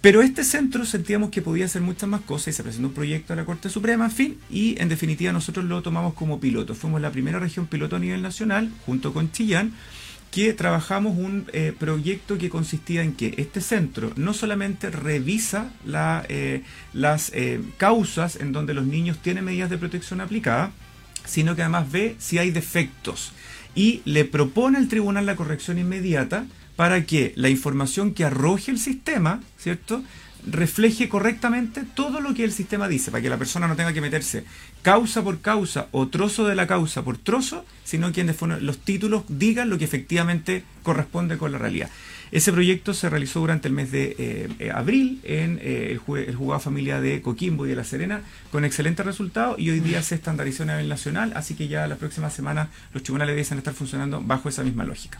Pero 0.00 0.22
este 0.22 0.44
centro 0.44 0.84
sentíamos 0.84 1.30
que 1.30 1.42
podía 1.42 1.64
hacer 1.64 1.82
muchas 1.82 2.08
más 2.08 2.20
cosas 2.20 2.48
y 2.48 2.52
se 2.52 2.62
presentó 2.62 2.88
un 2.88 2.94
proyecto 2.94 3.32
a 3.32 3.36
la 3.36 3.44
Corte 3.44 3.68
Suprema, 3.68 4.04
en 4.04 4.10
fin, 4.12 4.38
y 4.48 4.80
en 4.80 4.88
definitiva 4.88 5.32
nosotros 5.32 5.64
lo 5.64 5.82
tomamos 5.82 6.14
como 6.14 6.38
piloto. 6.38 6.74
Fuimos 6.74 7.00
la 7.00 7.10
primera 7.10 7.40
región 7.40 7.66
piloto 7.66 7.96
a 7.96 7.98
nivel 7.98 8.22
nacional, 8.22 8.70
junto 8.86 9.12
con 9.12 9.32
Chillán, 9.32 9.72
que 10.30 10.52
trabajamos 10.52 11.16
un 11.18 11.46
eh, 11.52 11.74
proyecto 11.76 12.38
que 12.38 12.48
consistía 12.48 13.02
en 13.02 13.14
que 13.14 13.34
este 13.38 13.60
centro 13.60 14.12
no 14.14 14.34
solamente 14.34 14.90
revisa 14.90 15.72
eh, 16.28 16.62
las 16.92 17.32
eh, 17.34 17.60
causas 17.76 18.36
en 18.36 18.52
donde 18.52 18.74
los 18.74 18.86
niños 18.86 19.18
tienen 19.18 19.44
medidas 19.44 19.70
de 19.70 19.78
protección 19.78 20.20
aplicadas, 20.20 20.70
sino 21.24 21.56
que 21.56 21.62
además 21.62 21.90
ve 21.90 22.14
si 22.18 22.38
hay 22.38 22.50
defectos 22.50 23.32
y 23.74 24.02
le 24.04 24.24
propone 24.24 24.78
al 24.78 24.88
tribunal 24.88 25.26
la 25.26 25.36
corrección 25.36 25.78
inmediata 25.78 26.46
para 26.78 27.04
que 27.06 27.32
la 27.34 27.48
información 27.48 28.14
que 28.14 28.24
arroje 28.24 28.70
el 28.70 28.78
sistema, 28.78 29.40
¿cierto? 29.58 30.00
refleje 30.46 31.08
correctamente 31.08 31.82
todo 31.82 32.20
lo 32.20 32.34
que 32.34 32.44
el 32.44 32.52
sistema 32.52 32.86
dice, 32.86 33.10
para 33.10 33.20
que 33.20 33.28
la 33.28 33.36
persona 33.36 33.66
no 33.66 33.74
tenga 33.74 33.92
que 33.92 34.00
meterse 34.00 34.44
causa 34.82 35.24
por 35.24 35.40
causa 35.40 35.88
o 35.90 36.06
trozo 36.06 36.46
de 36.46 36.54
la 36.54 36.68
causa 36.68 37.02
por 37.02 37.18
trozo, 37.18 37.64
sino 37.82 38.12
que 38.12 38.22
los 38.22 38.78
títulos 38.78 39.24
digan 39.26 39.70
lo 39.70 39.76
que 39.76 39.86
efectivamente 39.86 40.62
corresponde 40.84 41.36
con 41.36 41.50
la 41.50 41.58
realidad. 41.58 41.90
Ese 42.30 42.52
proyecto 42.52 42.94
se 42.94 43.08
realizó 43.08 43.40
durante 43.40 43.68
el 43.68 43.74
mes 43.74 43.90
de 43.90 44.16
eh, 44.18 44.48
eh, 44.58 44.70
abril 44.70 45.20
en 45.24 45.58
eh, 45.62 45.98
el, 46.08 46.18
el, 46.18 46.34
juzgado 46.34 46.60
familia 46.60 47.00
de 47.00 47.22
Coquimbo 47.22 47.66
y 47.66 47.70
de 47.70 47.76
La 47.76 47.84
Serena, 47.84 48.22
con 48.52 48.64
excelentes 48.64 49.04
resultados 49.04 49.58
y 49.58 49.70
hoy 49.70 49.80
día 49.80 50.02
se 50.02 50.14
estandarizó 50.14 50.64
a 50.64 50.66
nivel 50.66 50.88
nacional, 50.88 51.32
así 51.34 51.54
que 51.54 51.68
ya 51.68 51.86
la 51.86 51.96
próxima 51.96 52.30
semana 52.30 52.68
los 52.92 53.02
tribunales 53.02 53.36
deben 53.36 53.58
estar 53.58 53.74
funcionando 53.74 54.20
bajo 54.20 54.48
esa 54.48 54.62
misma 54.62 54.84
lógica. 54.84 55.18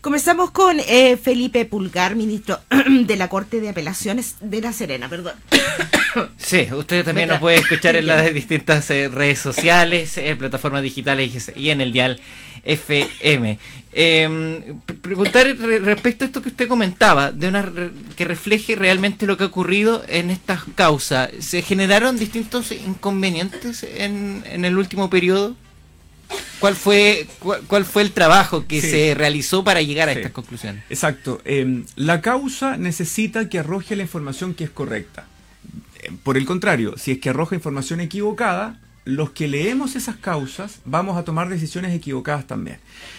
Comenzamos 0.00 0.50
con 0.50 0.80
eh, 0.88 1.18
Felipe 1.18 1.66
Pulgar, 1.66 2.16
ministro 2.16 2.58
de 2.88 3.16
la 3.16 3.28
Corte 3.28 3.60
de 3.60 3.68
Apelaciones 3.68 4.36
de 4.40 4.62
La 4.62 4.72
Serena, 4.72 5.08
perdón. 5.08 5.34
Sí, 6.36 6.66
usted 6.72 7.04
también 7.04 7.28
nos 7.28 7.38
puede 7.38 7.58
escuchar 7.58 7.94
en 7.94 8.06
las 8.06 8.34
distintas 8.34 8.90
eh, 8.90 9.08
redes 9.08 9.38
sociales, 9.38 10.18
en 10.18 10.38
plataformas 10.38 10.82
digitales 10.82 11.52
y 11.54 11.70
en 11.70 11.80
el 11.80 11.92
dial 11.92 12.18
FM. 12.64 13.58
Eh, 13.92 14.74
preguntar 15.02 15.46
respecto 15.46 16.24
a 16.24 16.26
esto 16.26 16.42
que 16.42 16.50
usted 16.50 16.68
comentaba, 16.68 17.32
de 17.32 17.48
una 17.48 17.72
que 18.16 18.24
refleje 18.24 18.76
realmente 18.76 19.26
lo 19.26 19.36
que 19.36 19.44
ha 19.44 19.48
ocurrido 19.48 20.02
en 20.08 20.30
estas 20.30 20.64
causas. 20.74 21.30
¿Se 21.40 21.62
generaron 21.62 22.18
distintos 22.18 22.72
inconvenientes 22.72 23.82
en, 23.82 24.44
en 24.46 24.64
el 24.64 24.78
último 24.78 25.10
periodo? 25.10 25.56
¿Cuál 26.60 26.76
fue, 26.76 27.26
cuál, 27.66 27.84
fue 27.84 28.02
el 28.02 28.12
trabajo 28.12 28.66
que 28.66 28.82
se 28.82 29.14
realizó 29.14 29.64
para 29.64 29.80
llegar 29.80 30.08
a 30.08 30.12
estas 30.12 30.32
conclusiones? 30.32 30.84
Exacto. 30.90 31.40
Em, 31.44 31.86
la 31.96 32.20
causa 32.20 32.76
necesita 32.76 33.48
que 33.48 33.58
arroje 33.58 33.96
la 33.96 34.02
información 34.02 34.54
que 34.54 34.64
es 34.64 34.70
correcta. 34.70 35.26
Em, 36.02 36.18
por 36.18 36.36
el 36.36 36.44
contrario, 36.44 36.96
si 36.98 37.12
es 37.12 37.18
que 37.18 37.30
arroja 37.30 37.54
información 37.54 38.00
equivocada, 38.00 38.78
los 39.10 39.30
que 39.30 39.48
leemos 39.48 39.96
esas 39.96 40.16
causas 40.16 40.80
vamos 40.84 41.16
a 41.16 41.24
tomar 41.24 41.48
decisiones 41.48 41.94
equivocadas 41.94 42.46
también. 42.46 42.78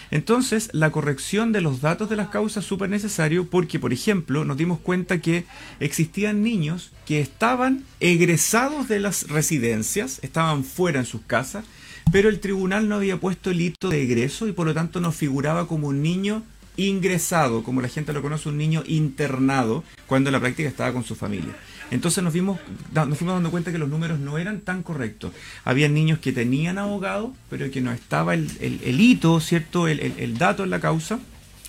Entonces, 0.09 0.69
la 0.73 0.91
corrección 0.91 1.51
de 1.51 1.61
los 1.61 1.81
datos 1.81 2.09
de 2.09 2.15
las 2.15 2.29
causas 2.29 2.63
es 2.63 2.67
súper 2.67 2.89
necesario 2.89 3.47
porque, 3.47 3.79
por 3.79 3.93
ejemplo, 3.93 4.43
nos 4.45 4.57
dimos 4.57 4.79
cuenta 4.79 5.21
que 5.21 5.45
existían 5.79 6.43
niños 6.43 6.91
que 7.05 7.21
estaban 7.21 7.83
egresados 7.99 8.87
de 8.87 8.99
las 8.99 9.27
residencias, 9.29 10.19
estaban 10.21 10.63
fuera 10.63 10.99
en 10.99 11.05
sus 11.05 11.21
casas, 11.21 11.65
pero 12.11 12.29
el 12.29 12.39
tribunal 12.39 12.89
no 12.89 12.95
había 12.95 13.17
puesto 13.17 13.51
el 13.51 13.61
hito 13.61 13.89
de 13.89 14.03
egreso 14.03 14.47
y 14.47 14.51
por 14.51 14.67
lo 14.67 14.73
tanto 14.73 14.99
no 14.99 15.11
figuraba 15.11 15.67
como 15.67 15.87
un 15.87 16.01
niño 16.01 16.43
ingresado, 16.77 17.63
como 17.63 17.81
la 17.81 17.87
gente 17.87 18.13
lo 18.13 18.21
conoce, 18.21 18.49
un 18.49 18.57
niño 18.57 18.83
internado, 18.87 19.83
cuando 20.07 20.29
en 20.29 20.33
la 20.33 20.39
práctica 20.39 20.69
estaba 20.69 20.93
con 20.93 21.03
su 21.03 21.15
familia. 21.15 21.55
Entonces 21.91 22.23
nos, 22.23 22.33
vimos, 22.33 22.59
nos 22.93 23.17
fuimos 23.17 23.35
dando 23.35 23.51
cuenta 23.51 23.71
que 23.71 23.77
los 23.77 23.89
números 23.89 24.19
no 24.19 24.37
eran 24.37 24.61
tan 24.61 24.81
correctos. 24.81 25.33
Había 25.65 25.89
niños 25.89 26.19
que 26.19 26.31
tenían 26.31 26.77
abogado, 26.77 27.33
pero 27.49 27.69
que 27.69 27.81
no 27.81 27.91
estaba 27.91 28.33
el, 28.33 29.01
hito, 29.01 29.39
¿cierto? 29.39 29.87
el 29.87 30.37
dato 30.37 30.63
en 30.63 30.69
la 30.69 30.79
causa. 30.79 31.19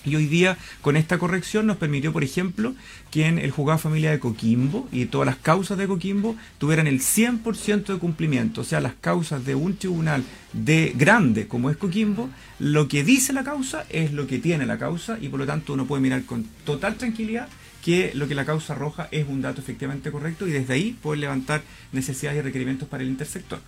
Y 0.05 0.17
hoy 0.17 0.27
día, 0.27 0.59
con 0.81 0.97
esta 0.97 1.19
corrección, 1.19 1.67
nos 1.67 1.77
permitió, 1.77 2.13
por 2.13 2.25
ejemplo, 2.25 2.75
que 3.11 3.27
en 3.27 3.39
el 3.39 3.53
juzgado 3.53 3.79
familia 3.79 4.11
de 4.11 4.19
Coquimbo 4.19 4.89
y 4.91 5.07
todas 5.07 5.27
las 5.27 5.37
causas 5.37 5.79
de 5.79 5.87
Coquimbo 5.87 6.37
tuvieran 6.59 6.89
el 6.89 7.01
100% 7.01 7.85
de 7.85 7.99
cumplimiento. 7.99 8.63
O 8.63 8.65
sea, 8.65 8.81
las 8.81 8.95
causas 8.95 9.45
de 9.45 9.55
un 9.55 9.77
tribunal 9.77 10.25
de 10.53 10.93
grande 10.97 11.47
como 11.47 11.71
es 11.71 11.77
Coquimbo, 11.77 12.29
lo 12.59 12.89
que 12.89 13.05
dice 13.05 13.33
la 13.33 13.45
causa 13.45 13.85
es 13.91 14.13
lo 14.13 14.27
que 14.27 14.39
tiene 14.39 14.67
la 14.67 14.79
causa 14.79 15.19
y 15.21 15.29
por 15.29 15.39
lo 15.39 15.47
tanto 15.47 15.73
uno 15.73 15.87
puede 15.87 16.03
mirar 16.03 16.25
con 16.25 16.47
total 16.65 16.97
tranquilidad 16.97 17.49
que 17.85 18.13
lo 18.15 18.29
que 18.29 18.35
la 18.35 18.45
causa 18.45 18.75
arroja 18.75 19.09
es 19.11 19.29
un 19.29 19.43
dato 19.43 19.61
efectivamente 19.61 20.11
correcto 20.11 20.47
y 20.47 20.53
desde 20.53 20.75
ahí 20.75 20.93
poder 21.03 21.19
levantar 21.21 21.63
necesidades 21.93 22.39
y 22.39 22.43
requerimientos 22.43 22.89
para 22.89 23.03
el 23.03 23.09
intersector. 23.09 23.61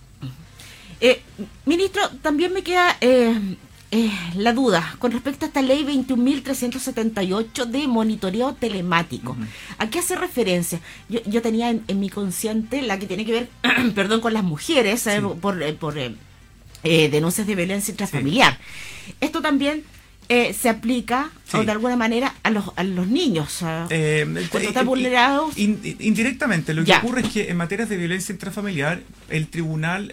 Eh, 1.01 1.21
ministro, 1.65 2.01
también 2.21 2.53
me 2.53 2.63
queda 2.63 2.97
eh, 3.01 3.57
eh, 3.91 4.11
la 4.35 4.51
duda 4.51 4.95
con 4.99 5.11
respecto 5.13 5.45
a 5.45 5.47
esta 5.47 5.61
ley 5.61 5.85
21.378 5.85 7.65
de 7.65 7.87
monitoreo 7.87 8.53
telemático. 8.53 9.37
¿A 9.77 9.89
qué 9.89 9.99
hace 9.99 10.15
referencia? 10.17 10.81
Yo, 11.07 11.21
yo 11.25 11.41
tenía 11.41 11.69
en, 11.69 11.99
mi 11.99 12.09
consciente 12.09 12.81
la 12.81 12.99
que 12.99 13.05
tiene 13.05 13.25
que 13.25 13.31
ver, 13.31 13.49
perdón, 13.95 14.21
con 14.21 14.33
las 14.33 14.43
mujeres 14.43 15.07
eh, 15.07 15.21
por, 15.39 15.63
eh, 15.63 15.73
por 15.73 15.95
denuncias 16.83 17.47
de 17.47 17.55
violencia 17.55 17.91
intrafamiliar. 17.91 18.59
Esto 19.21 19.41
también 19.41 19.83
se 20.27 20.69
aplica 20.69 21.29
o 21.53 21.63
de 21.63 21.71
alguna 21.71 21.95
manera 21.95 22.33
a 22.43 22.49
los, 22.49 22.71
a 22.75 22.83
los 22.83 23.07
niños 23.07 23.59
eh, 23.89 24.25
están 24.61 24.85
vulnerados. 24.85 25.57
indirectamente 25.57 26.73
lo 26.73 26.83
que 26.83 26.93
ocurre 26.93 27.21
es 27.21 27.29
que 27.29 27.49
en 27.49 27.57
materias 27.57 27.89
de 27.89 27.97
violencia 27.97 28.33
intrafamiliar 28.33 29.01
el 29.29 29.47
tribunal 29.47 30.11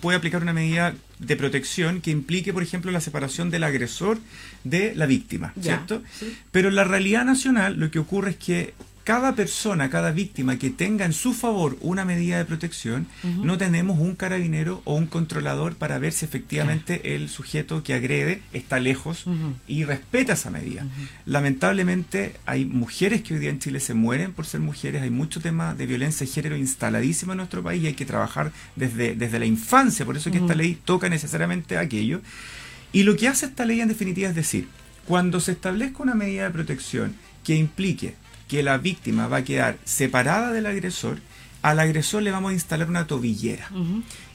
puede 0.00 0.18
aplicar 0.18 0.42
una 0.42 0.52
medida 0.52 0.94
de 1.18 1.36
protección 1.36 2.00
que 2.00 2.10
implique, 2.10 2.52
por 2.52 2.62
ejemplo, 2.62 2.90
la 2.90 3.00
separación 3.00 3.50
del 3.50 3.64
agresor 3.64 4.18
de 4.64 4.94
la 4.94 5.06
víctima, 5.06 5.52
¿cierto? 5.60 6.02
Pero 6.50 6.68
en 6.68 6.74
la 6.74 6.84
realidad 6.84 7.24
nacional 7.24 7.78
lo 7.78 7.90
que 7.90 7.98
ocurre 7.98 8.30
es 8.30 8.36
que 8.36 8.74
cada 9.04 9.34
persona, 9.34 9.90
cada 9.90 10.12
víctima 10.12 10.58
que 10.58 10.70
tenga 10.70 11.04
en 11.04 11.12
su 11.12 11.34
favor 11.34 11.76
una 11.80 12.04
medida 12.04 12.38
de 12.38 12.44
protección, 12.44 13.06
no 13.42 13.58
tenemos 13.58 13.98
un 13.98 14.14
carabinero 14.14 14.80
o 14.84 14.94
un 14.94 15.06
controlador 15.06 15.74
para 15.74 15.98
ver 15.98 16.12
si 16.12 16.24
efectivamente 16.24 17.14
el 17.14 17.28
sujeto 17.28 17.82
que 17.82 17.94
agrede 17.94 18.42
está 18.52 18.78
lejos 18.78 19.24
y 19.66 19.84
respeta 19.84 20.34
esa 20.34 20.50
medida. 20.50 20.86
Lamentablemente 21.26 22.34
hay 22.46 22.64
mujeres 22.64 23.22
que 23.22 23.34
hoy 23.34 23.40
día 23.40 23.50
en 23.50 23.58
Chile 23.58 23.80
se 23.80 23.94
mueren 23.94 24.32
por 24.32 24.46
ser 24.46 24.60
mujeres, 24.60 25.02
hay 25.02 25.10
mucho 25.10 25.40
tema 25.40 25.74
de 25.74 25.86
violencia 25.86 26.26
de 26.26 26.32
género 26.32 26.56
instaladísimo 26.56 27.32
en 27.32 27.38
nuestro 27.38 27.62
país 27.62 27.82
y 27.82 27.88
hay 27.88 27.94
que 27.94 28.06
trabajar 28.06 28.52
desde, 28.76 29.16
desde 29.16 29.38
la 29.38 29.46
infancia, 29.46 30.06
por 30.06 30.16
eso 30.16 30.28
es 30.28 30.36
que 30.36 30.42
esta 30.42 30.54
ley 30.54 30.78
toca 30.84 31.08
necesariamente 31.08 31.76
aquello. 31.76 32.20
Y 32.92 33.04
lo 33.04 33.16
que 33.16 33.26
hace 33.26 33.46
esta 33.46 33.64
ley 33.64 33.80
en 33.80 33.88
definitiva 33.88 34.28
es 34.28 34.34
decir, 34.34 34.68
cuando 35.06 35.40
se 35.40 35.52
establezca 35.52 36.02
una 36.02 36.14
medida 36.14 36.44
de 36.44 36.50
protección 36.50 37.14
que 37.42 37.56
implique 37.56 38.14
que 38.52 38.62
la 38.62 38.76
víctima 38.76 39.28
va 39.28 39.38
a 39.38 39.44
quedar 39.44 39.78
separada 39.84 40.52
del 40.52 40.66
agresor, 40.66 41.20
al 41.62 41.80
agresor 41.80 42.22
le 42.22 42.32
vamos 42.32 42.50
a 42.50 42.52
instalar 42.52 42.86
una 42.86 43.06
tobillera. 43.06 43.70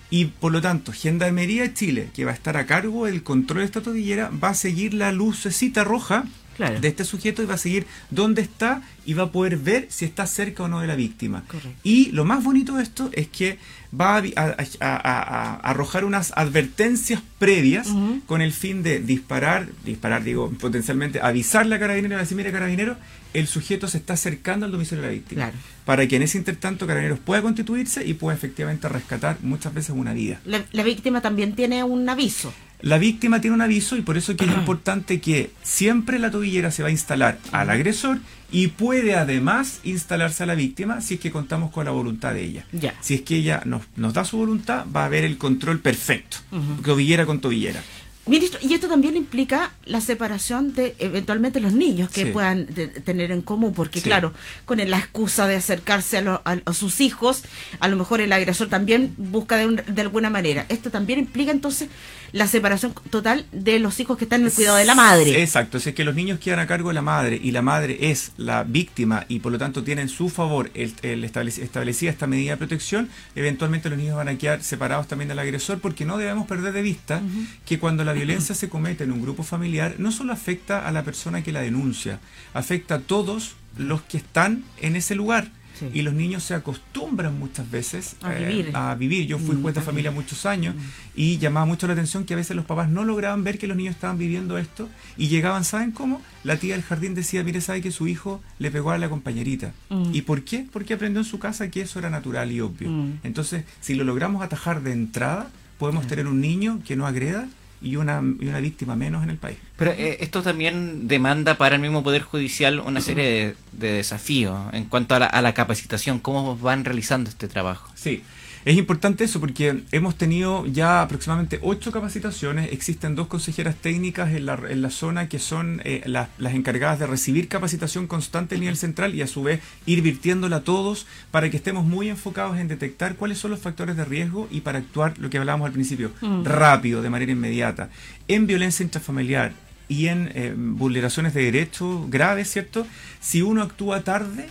Y 0.09 0.25
por 0.25 0.51
lo 0.51 0.59
tanto, 0.59 0.91
Gendarmería 0.91 1.61
de 1.61 1.73
Chile, 1.75 2.09
que 2.15 2.25
va 2.25 2.31
a 2.31 2.33
estar 2.33 2.57
a 2.57 2.65
cargo 2.65 3.05
del 3.05 3.21
control 3.21 3.59
de 3.59 3.65
esta 3.65 3.81
tobillera, 3.81 4.31
va 4.31 4.49
a 4.49 4.53
seguir 4.55 4.95
la 4.95 5.11
lucecita 5.11 5.83
roja 5.83 6.23
de 6.57 6.87
este 6.87 7.05
sujeto 7.05 7.43
y 7.43 7.45
va 7.45 7.55
a 7.55 7.57
seguir 7.57 7.85
dónde 8.09 8.41
está 8.41 8.81
y 9.05 9.13
va 9.13 9.23
a 9.23 9.31
poder 9.31 9.57
ver 9.57 9.87
si 9.89 10.05
está 10.05 10.27
cerca 10.27 10.63
o 10.63 10.67
no 10.67 10.81
de 10.81 10.87
la 10.87 10.95
víctima. 10.95 11.43
Y 11.83 12.11
lo 12.11 12.25
más 12.25 12.43
bonito 12.43 12.75
de 12.75 12.83
esto 12.83 13.09
es 13.13 13.27
que 13.27 13.57
va 13.99 14.21
a, 14.35 15.59
arrojar 15.63 16.03
unas 16.05 16.33
advertencias 16.35 17.21
previas 17.39 17.87
con 18.25 18.41
el 18.41 18.51
fin 18.51 18.83
de 18.83 18.99
disparar, 18.99 19.67
disparar 19.85 20.23
digo, 20.23 20.49
potencialmente 20.51 21.21
avisarle 21.21 21.75
a 21.75 21.79
carabinero 21.79 22.15
y 22.15 22.19
decir, 22.19 22.37
mire 22.37 22.51
carabinero, 22.51 22.97
el 23.33 23.47
sujeto 23.47 23.87
se 23.87 23.97
está 23.97 24.13
acercando 24.13 24.65
al 24.65 24.71
domicilio 24.71 25.03
de 25.03 25.07
la 25.07 25.13
víctima. 25.13 25.51
Para 25.85 26.07
que 26.07 26.15
en 26.15 26.23
ese 26.23 26.37
intertanto 26.37 26.87
Carabineros 26.87 27.19
pueda 27.19 27.41
constituirse 27.41 28.05
y 28.05 28.13
pueda 28.13 28.35
efectivamente 28.35 28.89
rescatar 28.89 29.37
muchas 29.41 29.73
veces 29.73 29.91
una 29.95 30.13
vida. 30.13 30.39
La, 30.45 30.83
víctima 30.83 31.21
también 31.21 31.53
tiene 31.53 31.83
un 31.83 32.07
aviso. 32.09 32.53
La 32.81 32.97
víctima 32.97 33.41
tiene 33.41 33.55
un 33.55 33.61
aviso 33.61 33.97
y 33.97 34.01
por 34.01 34.17
eso 34.17 34.31
es 34.31 34.37
que 34.37 34.45
es 34.45 34.51
importante 34.57 35.19
que 35.19 35.51
siempre 35.63 36.19
la 36.19 36.31
tobillera 36.31 36.71
se 36.71 36.83
va 36.83 36.89
a 36.89 36.91
instalar 36.91 37.39
al 37.51 37.69
agresor 37.69 38.19
y 38.51 38.67
puede 38.67 39.15
además 39.15 39.79
instalarse 39.83 40.43
a 40.43 40.45
la 40.45 40.55
víctima 40.55 41.01
si 41.01 41.15
es 41.15 41.19
que 41.19 41.31
contamos 41.31 41.71
con 41.71 41.85
la 41.85 41.91
voluntad 41.91 42.33
de 42.33 42.43
ella. 42.43 42.65
Si 43.01 43.15
es 43.15 43.21
que 43.21 43.37
ella 43.37 43.61
nos, 43.65 43.83
nos, 43.95 44.13
da 44.13 44.23
su 44.23 44.37
voluntad, 44.37 44.85
va 44.95 45.03
a 45.03 45.05
haber 45.05 45.25
el 45.25 45.37
control 45.37 45.79
perfecto, 45.79 46.37
tobillera 46.83 47.25
con 47.25 47.41
tobillera. 47.41 47.81
Ministro, 48.27 48.59
y 48.61 48.73
esto 48.73 48.87
también 48.87 49.15
implica 49.15 49.71
la 49.85 50.01
separación 50.01 50.73
de 50.73 50.95
eventualmente 50.99 51.59
los 51.59 51.73
niños 51.73 52.09
que 52.09 52.27
puedan 52.27 52.67
tener 52.67 53.31
en 53.31 53.41
común, 53.41 53.73
porque 53.73 54.01
claro, 54.01 54.33
con 54.65 54.77
la 54.77 54.97
excusa 54.97 55.47
de 55.47 55.55
acercarse 55.55 56.17
a, 56.17 56.73
sus 56.73 57.01
hijos, 57.01 57.43
a 57.79 57.87
lo 57.87 57.95
mejor 57.95 58.21
el 58.21 58.33
agresor 58.33 58.67
también 58.67 59.13
busca 59.17 59.57
de, 59.57 59.83
de, 59.87 60.01
alguna 60.01 60.29
manera. 60.29 60.65
Esto 60.69 60.91
también 60.91 61.19
implica 61.19 61.51
entonces 61.51 61.89
la 62.31 62.47
separación 62.47 62.93
total 63.09 63.45
de 63.51 63.79
los 63.79 63.99
hijos 63.99 64.17
que 64.17 64.25
están 64.25 64.41
en 64.41 64.47
el 64.47 64.53
cuidado 64.53 64.77
de 64.77 64.85
la 64.85 64.95
madre. 64.95 65.41
Exacto, 65.41 65.77
es 65.77 65.93
que 65.93 66.03
los 66.03 66.15
niños 66.15 66.39
quedan 66.39 66.59
a 66.59 66.67
cargo 66.67 66.89
de 66.89 66.95
la 66.95 67.01
madre 67.01 67.39
y 67.41 67.51
la 67.51 67.61
madre 67.61 67.97
es 68.11 68.31
la 68.37 68.63
víctima 68.63 69.25
y 69.27 69.39
por 69.39 69.51
lo 69.51 69.57
tanto 69.57 69.83
tiene 69.83 70.01
en 70.01 70.09
su 70.09 70.29
favor 70.29 70.69
el, 70.73 70.93
el 71.01 71.23
establecida 71.23 72.11
esta 72.11 72.27
medida 72.27 72.51
de 72.51 72.57
protección, 72.57 73.09
eventualmente 73.35 73.89
los 73.89 73.97
niños 73.97 74.17
van 74.17 74.27
a 74.27 74.37
quedar 74.37 74.61
separados 74.63 75.07
también 75.07 75.29
del 75.29 75.39
agresor 75.39 75.79
porque 75.79 76.05
no 76.05 76.17
debemos 76.17 76.47
perder 76.47 76.73
de 76.73 76.81
vista 76.81 77.21
que 77.65 77.79
cuando 77.79 78.03
la 78.03 78.13
violencia 78.17 78.55
se 78.55 78.69
comete 78.69 79.03
en 79.03 79.11
un 79.11 79.21
grupo 79.21 79.43
familiar, 79.43 79.95
no 79.97 80.11
solo 80.11 80.33
afecta 80.33 80.87
a 80.87 80.91
la 80.91 81.03
persona 81.03 81.43
que 81.43 81.51
la 81.51 81.61
denuncia, 81.61 82.19
afecta 82.53 82.95
a 82.95 82.99
todos 82.99 83.55
los 83.77 84.01
que 84.01 84.17
están 84.17 84.63
en 84.81 84.95
ese 84.95 85.15
lugar. 85.15 85.51
Y 85.93 86.01
los 86.01 86.13
niños 86.13 86.43
se 86.43 86.53
acostumbran 86.53 87.37
muchas 87.37 87.69
veces 87.69 88.15
eh, 88.27 88.71
a, 88.73 88.95
vivir. 88.95 89.27
Yo 89.27 89.37
fui 89.37 89.55
mm, 89.55 89.61
juez 89.61 89.75
de 89.75 89.81
familia 89.81 90.11
muchos 90.11 90.45
años 90.45 90.75
mm. 90.75 90.79
y 91.15 91.37
llamaba 91.37 91.65
mucho 91.65 91.87
la 91.87 91.93
atención 91.93 92.25
que 92.25 92.33
a 92.33 92.37
veces 92.37 92.55
los 92.55 92.65
papás 92.65 92.89
no 92.89 93.03
lograban 93.03 93.43
ver 93.43 93.57
que 93.57 93.67
los 93.67 93.77
niños 93.77 93.95
estaban 93.95 94.17
viviendo 94.17 94.57
esto 94.57 94.89
y 95.17 95.27
llegaban, 95.27 95.63
¿saben 95.63 95.91
cómo? 95.91 96.21
La 96.43 96.57
tía 96.57 96.73
del 96.73 96.83
jardín 96.83 97.13
decía, 97.13 97.43
mire, 97.43 97.61
sabe 97.61 97.81
que 97.81 97.91
su 97.91 98.07
hijo 98.07 98.41
le 98.59 98.71
pegó 98.71 98.91
a 98.91 98.97
la 98.97 99.09
compañerita. 99.09 99.73
Mm. 99.89 100.13
¿Y 100.13 100.21
por 100.23 100.43
qué? 100.43 100.65
Porque 100.71 100.93
aprendió 100.93 101.21
en 101.21 101.25
su 101.25 101.39
casa 101.39 101.69
que 101.69 101.81
eso 101.81 101.99
era 101.99 102.09
natural 102.09 102.51
y 102.51 102.61
obvio. 102.61 102.89
Entonces, 103.23 103.63
si 103.81 103.95
lo 103.95 104.03
logramos 104.03 104.41
atajar 104.41 104.81
de 104.81 104.93
entrada, 104.93 105.49
podemos 105.77 106.07
tener 106.07 106.27
un 106.27 106.41
niño 106.41 106.79
que 106.85 106.95
no 106.95 107.05
agreda 107.05 107.47
y 107.81 107.95
una, 107.95 108.21
y 108.39 108.47
una 108.47 108.59
víctima 108.59 108.95
menos 108.95 109.23
en 109.23 109.29
el 109.29 109.37
país. 109.37 109.57
Pero 109.77 109.91
eh, 109.91 110.17
esto 110.21 110.41
también 110.41 111.07
demanda 111.07 111.57
para 111.57 111.75
el 111.75 111.81
mismo 111.81 112.03
Poder 112.03 112.21
Judicial 112.21 112.79
una 112.79 113.01
serie 113.01 113.55
de, 113.71 113.91
desafíos 113.93 114.59
en 114.73 114.85
cuanto 114.85 115.15
a 115.15 115.41
la, 115.41 115.53
capacitación, 115.53 116.19
cómo 116.19 116.57
van 116.57 116.85
realizando 116.85 117.29
este 117.29 117.47
trabajo. 117.47 117.91
Sí. 117.95 118.23
Es 118.67 118.75
importante 118.75 119.23
eso 119.23 119.39
porque 119.39 119.83
hemos 119.93 120.17
tenido 120.17 120.65
ya 120.65 121.01
aproximadamente 121.01 121.57
ocho 121.61 121.93
capacitaciones. 121.93 122.73
Existen 122.73 123.15
dos 123.15 123.27
consejeras 123.27 123.77
técnicas 123.77 124.33
en 124.33 124.45
la, 124.45 124.59
en 124.67 124.81
la 124.81 124.89
zona 124.89 125.29
que 125.29 125.39
son 125.39 125.81
eh, 125.85 126.03
las 126.05 126.53
encargadas 126.53 126.99
de 126.99 127.07
recibir 127.07 127.47
capacitación 127.47 128.07
constante 128.07 128.55
a 128.55 128.57
nivel 128.57 128.75
central 128.75 129.15
y 129.15 129.21
a 129.21 129.27
su 129.27 129.41
vez 129.41 129.61
ir 129.85 130.01
virtiéndola 130.01 130.57
a 130.57 130.63
todos 130.63 131.07
para 131.31 131.49
que 131.49 131.55
estemos 131.55 131.85
muy 131.85 132.09
enfocados 132.09 132.57
en 132.57 132.67
detectar 132.67 133.15
cuáles 133.15 133.37
son 133.37 133.51
los 133.51 133.61
factores 133.61 133.95
de 133.95 134.03
riesgo 134.03 134.49
y 134.51 134.59
para 134.59 134.79
actuar, 134.79 135.17
lo 135.17 135.29
que 135.29 135.37
hablábamos 135.37 135.67
al 135.67 135.71
principio, 135.71 136.11
mm. 136.19 136.43
rápido, 136.43 137.01
de 137.01 137.09
manera 137.09 137.31
inmediata. 137.31 137.89
En 138.27 138.47
violencia 138.47 138.83
intrafamiliar 138.83 139.53
y 139.87 140.07
en 140.07 140.29
eh, 140.35 140.53
vulneraciones 140.57 141.33
de 141.33 141.43
derechos 141.43 142.09
graves, 142.09 142.51
¿cierto? 142.51 142.85
Si 143.21 143.41
uno 143.41 143.61
actúa 143.61 144.01
tarde, 144.01 144.49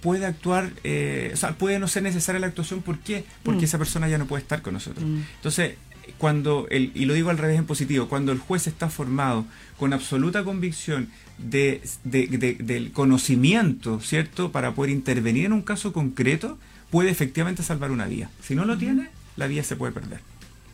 puede 0.00 0.26
actuar, 0.26 0.70
eh, 0.84 1.30
o 1.34 1.36
sea, 1.36 1.52
puede 1.52 1.78
no 1.78 1.88
ser 1.88 2.02
necesaria 2.02 2.40
la 2.40 2.46
actuación. 2.46 2.82
¿Por 2.82 2.98
qué? 2.98 3.24
Porque 3.42 3.62
mm. 3.62 3.64
esa 3.64 3.78
persona 3.78 4.08
ya 4.08 4.18
no 4.18 4.26
puede 4.26 4.42
estar 4.42 4.62
con 4.62 4.74
nosotros. 4.74 5.04
Mm. 5.04 5.20
Entonces, 5.36 5.74
cuando, 6.16 6.66
el, 6.70 6.92
y 6.94 7.04
lo 7.04 7.14
digo 7.14 7.30
al 7.30 7.38
revés 7.38 7.58
en 7.58 7.66
positivo, 7.66 8.08
cuando 8.08 8.32
el 8.32 8.38
juez 8.38 8.66
está 8.66 8.88
formado 8.88 9.44
con 9.78 9.92
absoluta 9.92 10.44
convicción 10.44 11.08
de, 11.38 11.82
del 12.04 12.92
conocimiento, 12.92 14.00
¿cierto?, 14.00 14.50
para 14.50 14.74
poder 14.74 14.90
intervenir 14.90 15.46
en 15.46 15.52
un 15.52 15.62
caso 15.62 15.92
concreto, 15.92 16.58
puede 16.90 17.10
efectivamente 17.10 17.62
salvar 17.62 17.90
una 17.90 18.06
vida. 18.06 18.30
Si 18.42 18.54
no 18.54 18.64
lo 18.64 18.78
tiene, 18.78 19.10
la 19.36 19.46
vida 19.46 19.62
se 19.62 19.76
puede 19.76 19.92
perder. 19.92 20.20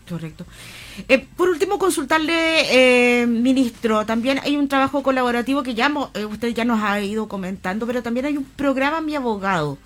Correcto. 0.08 0.44
Eh, 1.08 1.26
por 1.36 1.48
último, 1.48 1.78
consultarle, 1.78 3.22
eh, 3.22 3.26
ministro, 3.26 4.04
también 4.04 4.38
hay 4.42 4.56
un 4.56 4.68
trabajo 4.68 5.02
colaborativo 5.02 5.62
que 5.62 5.74
ya 5.74 5.90
eh, 6.14 6.26
usted 6.26 6.48
ya 6.48 6.64
nos 6.64 6.82
ha 6.82 7.00
ido 7.00 7.26
comentando, 7.26 7.86
pero 7.86 8.02
también 8.02 8.26
hay 8.26 8.36
un 8.36 8.44
programa 8.44 9.00
Mi 9.00 9.16
Abogado. 9.16 9.78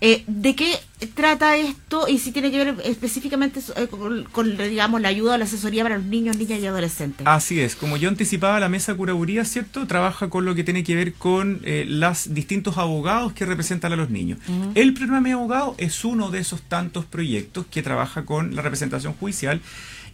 Eh, 0.00 0.24
¿De 0.26 0.54
qué 0.54 0.76
trata 1.14 1.56
esto 1.56 2.08
y 2.08 2.18
si 2.18 2.32
tiene 2.32 2.50
que 2.50 2.64
ver 2.64 2.76
específicamente 2.84 3.60
eh, 3.76 3.88
con, 4.32 4.56
digamos, 4.56 5.00
la 5.00 5.08
ayuda 5.08 5.34
o 5.34 5.38
la 5.38 5.44
asesoría 5.44 5.82
para 5.82 5.96
los 5.96 6.06
niños, 6.06 6.36
niñas 6.36 6.60
y 6.60 6.66
adolescentes? 6.66 7.26
Así 7.26 7.60
es, 7.60 7.76
como 7.76 7.96
yo 7.96 8.08
anticipaba, 8.08 8.60
la 8.60 8.68
mesa 8.68 8.94
curaduría, 8.94 9.44
¿cierto? 9.44 9.86
Trabaja 9.86 10.30
con 10.30 10.44
lo 10.44 10.54
que 10.54 10.64
tiene 10.64 10.84
que 10.84 10.94
ver 10.94 11.14
con 11.14 11.60
eh, 11.64 11.84
los 11.86 12.34
distintos 12.34 12.78
abogados 12.78 13.32
que 13.32 13.46
representan 13.46 13.92
a 13.92 13.96
los 13.96 14.10
niños. 14.10 14.38
El 14.74 14.94
programa 14.94 15.20
Mi 15.20 15.32
Abogado 15.32 15.74
es 15.78 16.04
uno 16.04 16.30
de 16.30 16.40
esos 16.40 16.62
tantos 16.62 17.04
proyectos 17.04 17.66
que 17.70 17.82
trabaja 17.82 18.24
con 18.24 18.54
la 18.54 18.62
representación 18.62 19.14
judicial. 19.14 19.60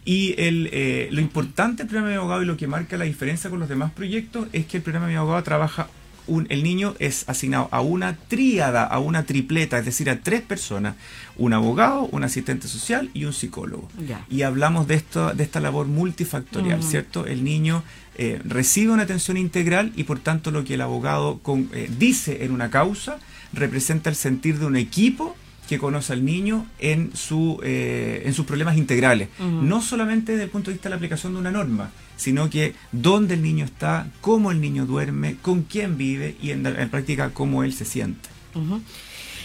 Y 0.03 0.33
el, 0.41 1.09
lo 1.11 1.21
importante 1.21 1.83
del 1.83 1.87
programa 1.87 2.09
Mi 2.09 2.15
Abogado 2.15 2.41
y 2.41 2.45
lo 2.45 2.57
que 2.57 2.67
marca 2.67 2.97
la 2.97 3.05
diferencia 3.05 3.49
con 3.49 3.59
los 3.59 3.69
demás 3.69 3.91
proyectos 3.91 4.47
es 4.51 4.65
que 4.65 4.77
el 4.77 4.83
programa 4.83 5.07
Mi 5.07 5.15
Abogado 5.15 5.43
trabaja 5.43 5.89
el 6.27 6.63
niño 6.63 6.95
es 6.99 7.27
asignado 7.27 7.67
a 7.71 7.81
una 7.81 8.15
tríada, 8.15 8.83
a 8.83 8.99
una 8.99 9.23
tripleta, 9.23 9.79
es 9.79 9.85
decir, 9.85 10.09
a 10.09 10.19
tres 10.21 10.41
personas, 10.41 10.95
un 11.37 11.53
abogado, 11.53 12.07
un 12.11 12.23
asistente 12.23 12.67
social 12.67 13.09
y 13.13 13.25
un 13.25 13.33
psicólogo. 13.33 13.89
Y 14.29 14.43
hablamos 14.43 14.87
de, 14.87 14.95
esto, 14.95 15.33
de 15.33 15.43
esta 15.43 15.59
labor 15.59 15.87
multifactorial. 15.87 16.81
¿cierto? 16.83 17.25
El 17.25 17.43
niño 17.43 17.83
eh, 18.15 18.41
recibe 18.43 18.91
una 18.91 19.03
atención 19.03 19.37
integral 19.37 19.91
y 19.95 20.03
por 20.03 20.19
tanto 20.19 20.51
lo 20.51 20.63
que 20.63 20.75
el 20.75 20.81
abogado 20.81 21.39
eh, 21.73 21.89
dice 21.97 22.43
en 22.43 22.51
una 22.51 22.69
causa 22.69 23.17
representa 23.53 24.09
el 24.09 24.15
sentir 24.15 24.59
de 24.59 24.65
un 24.65 24.75
equipo 24.75 25.35
que 25.67 25.77
conoce 25.77 26.11
al 26.11 26.25
niño 26.25 26.65
en, 26.79 27.15
su, 27.15 27.59
eh, 27.63 28.23
en 28.25 28.33
sus 28.33 28.45
problemas 28.45 28.75
integrales, 28.75 29.29
no 29.39 29.81
solamente 29.81 30.33
desde 30.33 30.43
el 30.43 30.49
punto 30.49 30.69
de 30.69 30.73
vista 30.73 30.89
de 30.89 30.91
la 30.91 30.95
aplicación 30.97 31.33
de 31.33 31.39
una 31.39 31.51
norma, 31.51 31.91
sino 32.21 32.49
que 32.49 32.75
dónde 32.91 33.33
el 33.33 33.41
niño 33.41 33.65
está, 33.65 34.07
cómo 34.21 34.51
el 34.51 34.61
niño 34.61 34.85
duerme, 34.85 35.37
con 35.41 35.63
quién 35.63 35.97
vive 35.97 36.35
y 36.41 36.51
en, 36.51 36.63
práctica 36.91 37.31
cómo 37.33 37.63
él 37.63 37.73
se 37.73 37.85
siente. 37.85 38.29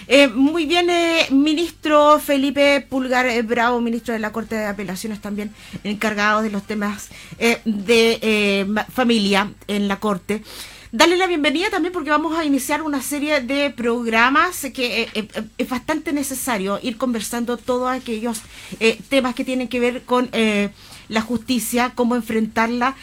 Eh, 0.09 0.29
muy 0.29 0.67
bien, 0.67 0.91
eh, 0.91 1.27
ministro 1.31 2.19
Felipe 2.19 2.87
Pulgar 2.87 3.43
Bravo, 3.45 3.81
ministro 3.81 4.13
de 4.13 4.21
la 4.21 4.31
Corte 4.31 4.57
de 4.57 4.67
Apelaciones 4.67 5.21
también, 5.21 5.53
encargado 5.85 6.43
de 6.43 6.51
los 6.51 6.65
temas 6.65 7.09
de 7.65 8.85
familia 8.93 9.53
en 9.69 9.89
la 9.89 9.99
Corte. 9.99 10.43
Dale 10.97 11.17
la 11.17 11.27
bienvenida 11.27 11.69
también 11.69 11.93
porque 11.93 12.09
vamos 12.09 12.39
a 12.39 12.45
iniciar 12.47 12.81
una 12.81 13.03
serie 13.03 13.41
de 13.41 13.71
programas 13.71 14.67
que 14.73 15.03
eh, 15.03 15.09
eh, 15.13 15.29
es 15.59 15.69
bastante 15.69 16.13
necesario 16.13 16.79
ir 16.83 16.97
conversando 16.97 17.57
todos 17.57 17.91
aquellos 17.91 18.41
eh, 18.81 18.99
temas 19.11 19.35
que 19.35 19.45
tienen 19.45 19.69
que 19.69 19.79
ver 19.79 20.05
con 20.05 20.31
la 21.09 21.21
justicia, 21.21 21.93
cómo 21.95 22.17
enfrentarla. 22.17 22.95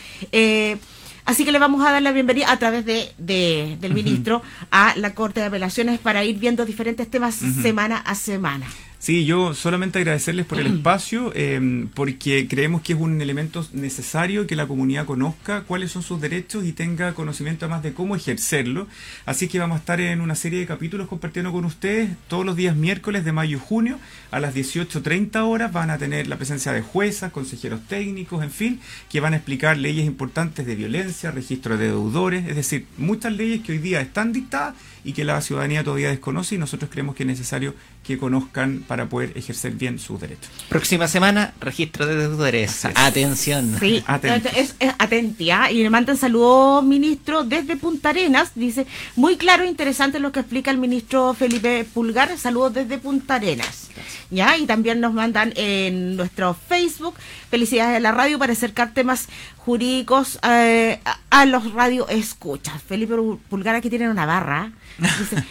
Así 1.26 1.46
que 1.46 1.52
le 1.52 1.60
vamos 1.60 1.86
a 1.86 1.92
dar 1.92 2.02
la 2.02 2.12
bienvenida 2.12 2.52
a 2.52 2.60
través 2.60 2.86
de, 2.86 3.14
del 3.18 3.94
ministro 3.94 4.42
a 4.72 4.94
la 4.98 5.14
Corte 5.14 5.40
de 5.40 5.46
Apelaciones 5.46 6.00
para 6.00 6.24
ir 6.26 6.38
viendo 6.38 6.66
diferentes 6.66 7.10
temas 7.10 7.36
semana 7.36 7.98
a 7.98 8.16
semana. 8.16 8.66
Sí, 9.04 9.26
yo 9.26 9.54
solamente 9.54 10.00
agradecerles 10.00 10.46
por 10.46 10.62
el 10.62 10.68
espacio, 10.78 11.34
em, 11.36 11.90
porque 11.90 12.48
creemos 12.48 12.82
que 12.82 12.94
es 12.94 13.00
un 13.00 13.20
elemento 13.20 13.68
necesario 13.74 14.48
que 14.48 14.56
la 14.56 14.66
comunidad 14.66 15.06
conozca 15.06 15.64
cuáles 15.64 15.92
son 15.92 16.04
sus 16.04 16.22
derechos 16.22 16.64
y 16.64 16.72
tenga 16.72 17.14
conocimiento 17.14 17.66
además 17.66 17.84
de 17.84 17.92
cómo 17.92 18.16
ejercerlo. 18.16 18.88
Así 19.26 19.50
que 19.50 19.60
vamos 19.60 19.76
a 19.76 19.80
estar 19.80 20.00
en 20.00 20.22
una 20.22 20.36
serie 20.36 20.60
de 20.62 20.66
capítulos 20.66 21.10
compartiendo 21.10 21.52
con 21.52 21.66
ustedes 21.66 22.12
todos 22.30 22.46
los 22.46 22.56
días 22.56 22.78
miércoles 22.78 23.26
de 23.26 23.34
mayo 23.34 23.58
y 23.58 23.60
junio 23.60 24.00
a 24.32 24.40
las 24.40 24.56
18.30 24.56 25.36
horas. 25.42 25.74
Van 25.74 25.90
a 25.90 25.98
tener 25.98 26.28
la 26.28 26.38
presencia 26.38 26.72
de 26.72 26.82
juezas, 26.82 27.34
consejeros 27.34 27.86
técnicos, 27.86 28.42
en 28.42 28.52
fin, 28.52 28.80
que 29.10 29.20
van 29.20 29.34
a 29.34 29.36
explicar 29.36 29.76
leyes 29.76 30.06
importantes 30.06 30.66
de 30.66 30.76
violencia, 30.76 31.30
registro 31.30 31.78
de 31.78 31.88
deudores, 31.88 32.48
es 32.48 32.56
decir, 32.56 32.86
muchas 32.98 33.34
leyes 33.34 33.64
que 33.64 33.74
hoy 33.74 33.80
día 33.80 34.00
están 34.00 34.32
dictadas 34.32 34.76
y 35.04 35.14
que 35.14 35.24
la 35.24 35.42
ciudadanía 35.42 35.84
todavía 35.84 36.10
desconoce 36.10 36.56
y 36.56 36.58
nosotros 36.58 36.90
creemos 36.92 37.16
que 37.16 37.24
es 37.24 37.28
necesario 37.28 37.76
que 38.04 38.18
conozcan 38.18 38.84
para 38.88 39.08
poder 39.08 39.32
ejercer 39.36 39.74
bien 39.74 40.00
sus 40.00 40.20
derechos. 40.20 40.50
Próxima 40.70 41.08
semana, 41.08 41.54
registro 41.60 42.06
de 42.06 42.16
deudores. 42.16 42.86
Atención. 42.86 43.78
Sí, 43.80 44.04
es, 44.56 44.76
atentia. 44.98 45.72
Y 45.72 45.84
le 45.84 45.90
mandan 45.90 46.18
saludos, 46.18 46.84
ministro, 46.84 47.44
desde 47.44 47.78
Punta 47.78 48.10
Arenas. 48.10 48.52
Dice, 48.56 48.86
muy 49.16 49.38
claro 49.38 49.64
e 49.64 49.68
interesante 49.68 50.20
lo 50.20 50.32
que 50.32 50.42
explica 50.42 50.72
el 50.72 50.78
ministro 50.78 51.34
Felipe 51.34 51.86
Pulgar. 51.94 52.38
Saludos 52.38 52.74
desde 52.74 52.98
Punta 52.98 53.36
Arenas. 53.36 53.90
¿Ya? 54.30 54.58
Y 54.58 54.66
también 54.66 55.00
nos 55.00 55.14
mandan 55.14 55.54
en 55.56 56.16
nuestro 56.16 56.54
Facebook, 56.54 57.16
felicidades 57.50 57.94
de 57.94 58.00
la 58.00 58.12
radio 58.12 58.40
para 58.40 58.54
acercar 58.54 58.94
temas 58.94 59.28
jurídicos 59.58 60.40
eh, 60.44 61.00
a, 61.30 61.46
los 61.46 61.74
radio 61.74 62.08
escuchas. 62.10 62.82
Felipe 62.82 63.16
Pulgar 63.50 63.76
aquí 63.76 63.90
tiene 63.90 64.10
una 64.10 64.26
barra. 64.26 64.72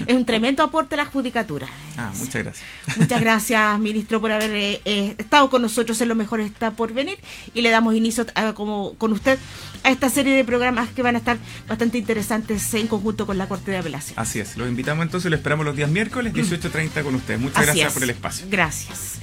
Es 0.06 0.14
un 0.14 0.24
tremendo 0.24 0.62
aporte 0.62 0.94
a 0.94 0.98
la 0.98 1.04
judicatura. 1.04 1.66
Ah, 1.96 2.12
muchas 2.18 2.42
gracias. 2.42 2.64
Muchas 2.96 3.20
gracias, 3.20 3.78
ministro, 3.78 4.20
por 4.20 4.32
haber 4.32 4.50
eh, 4.50 4.80
eh, 4.84 5.14
estado 5.18 5.50
con 5.50 5.62
nosotros 5.62 6.00
en 6.00 6.08
Lo 6.08 6.14
Mejor 6.14 6.40
Está 6.40 6.72
por 6.72 6.92
Venir 6.92 7.18
y 7.54 7.62
le 7.62 7.70
damos 7.70 7.94
inicio 7.94 8.26
como 8.54 8.94
con 8.94 9.12
usted 9.12 9.38
a 9.84 9.90
esta 9.90 10.08
serie 10.08 10.34
de 10.34 10.44
programas 10.44 10.90
que 10.90 11.02
van 11.02 11.16
a 11.16 11.18
estar 11.18 11.38
bastante 11.68 11.98
interesantes 11.98 12.72
en 12.74 12.86
conjunto 12.86 13.26
con 13.26 13.38
la 13.38 13.48
Corte 13.48 13.70
de 13.70 13.78
Apelación. 13.78 14.18
Así 14.18 14.40
es, 14.40 14.56
lo 14.56 14.66
invitamos 14.66 15.04
entonces, 15.04 15.30
lo 15.30 15.36
esperamos 15.36 15.66
los 15.66 15.76
días 15.76 15.90
miércoles 15.90 16.32
18.30 16.32 17.02
con 17.02 17.14
usted. 17.14 17.38
Muchas 17.38 17.64
gracias 17.64 17.92
por 17.92 18.02
el 18.02 18.10
espacio. 18.10 18.46
Gracias. 18.50 19.18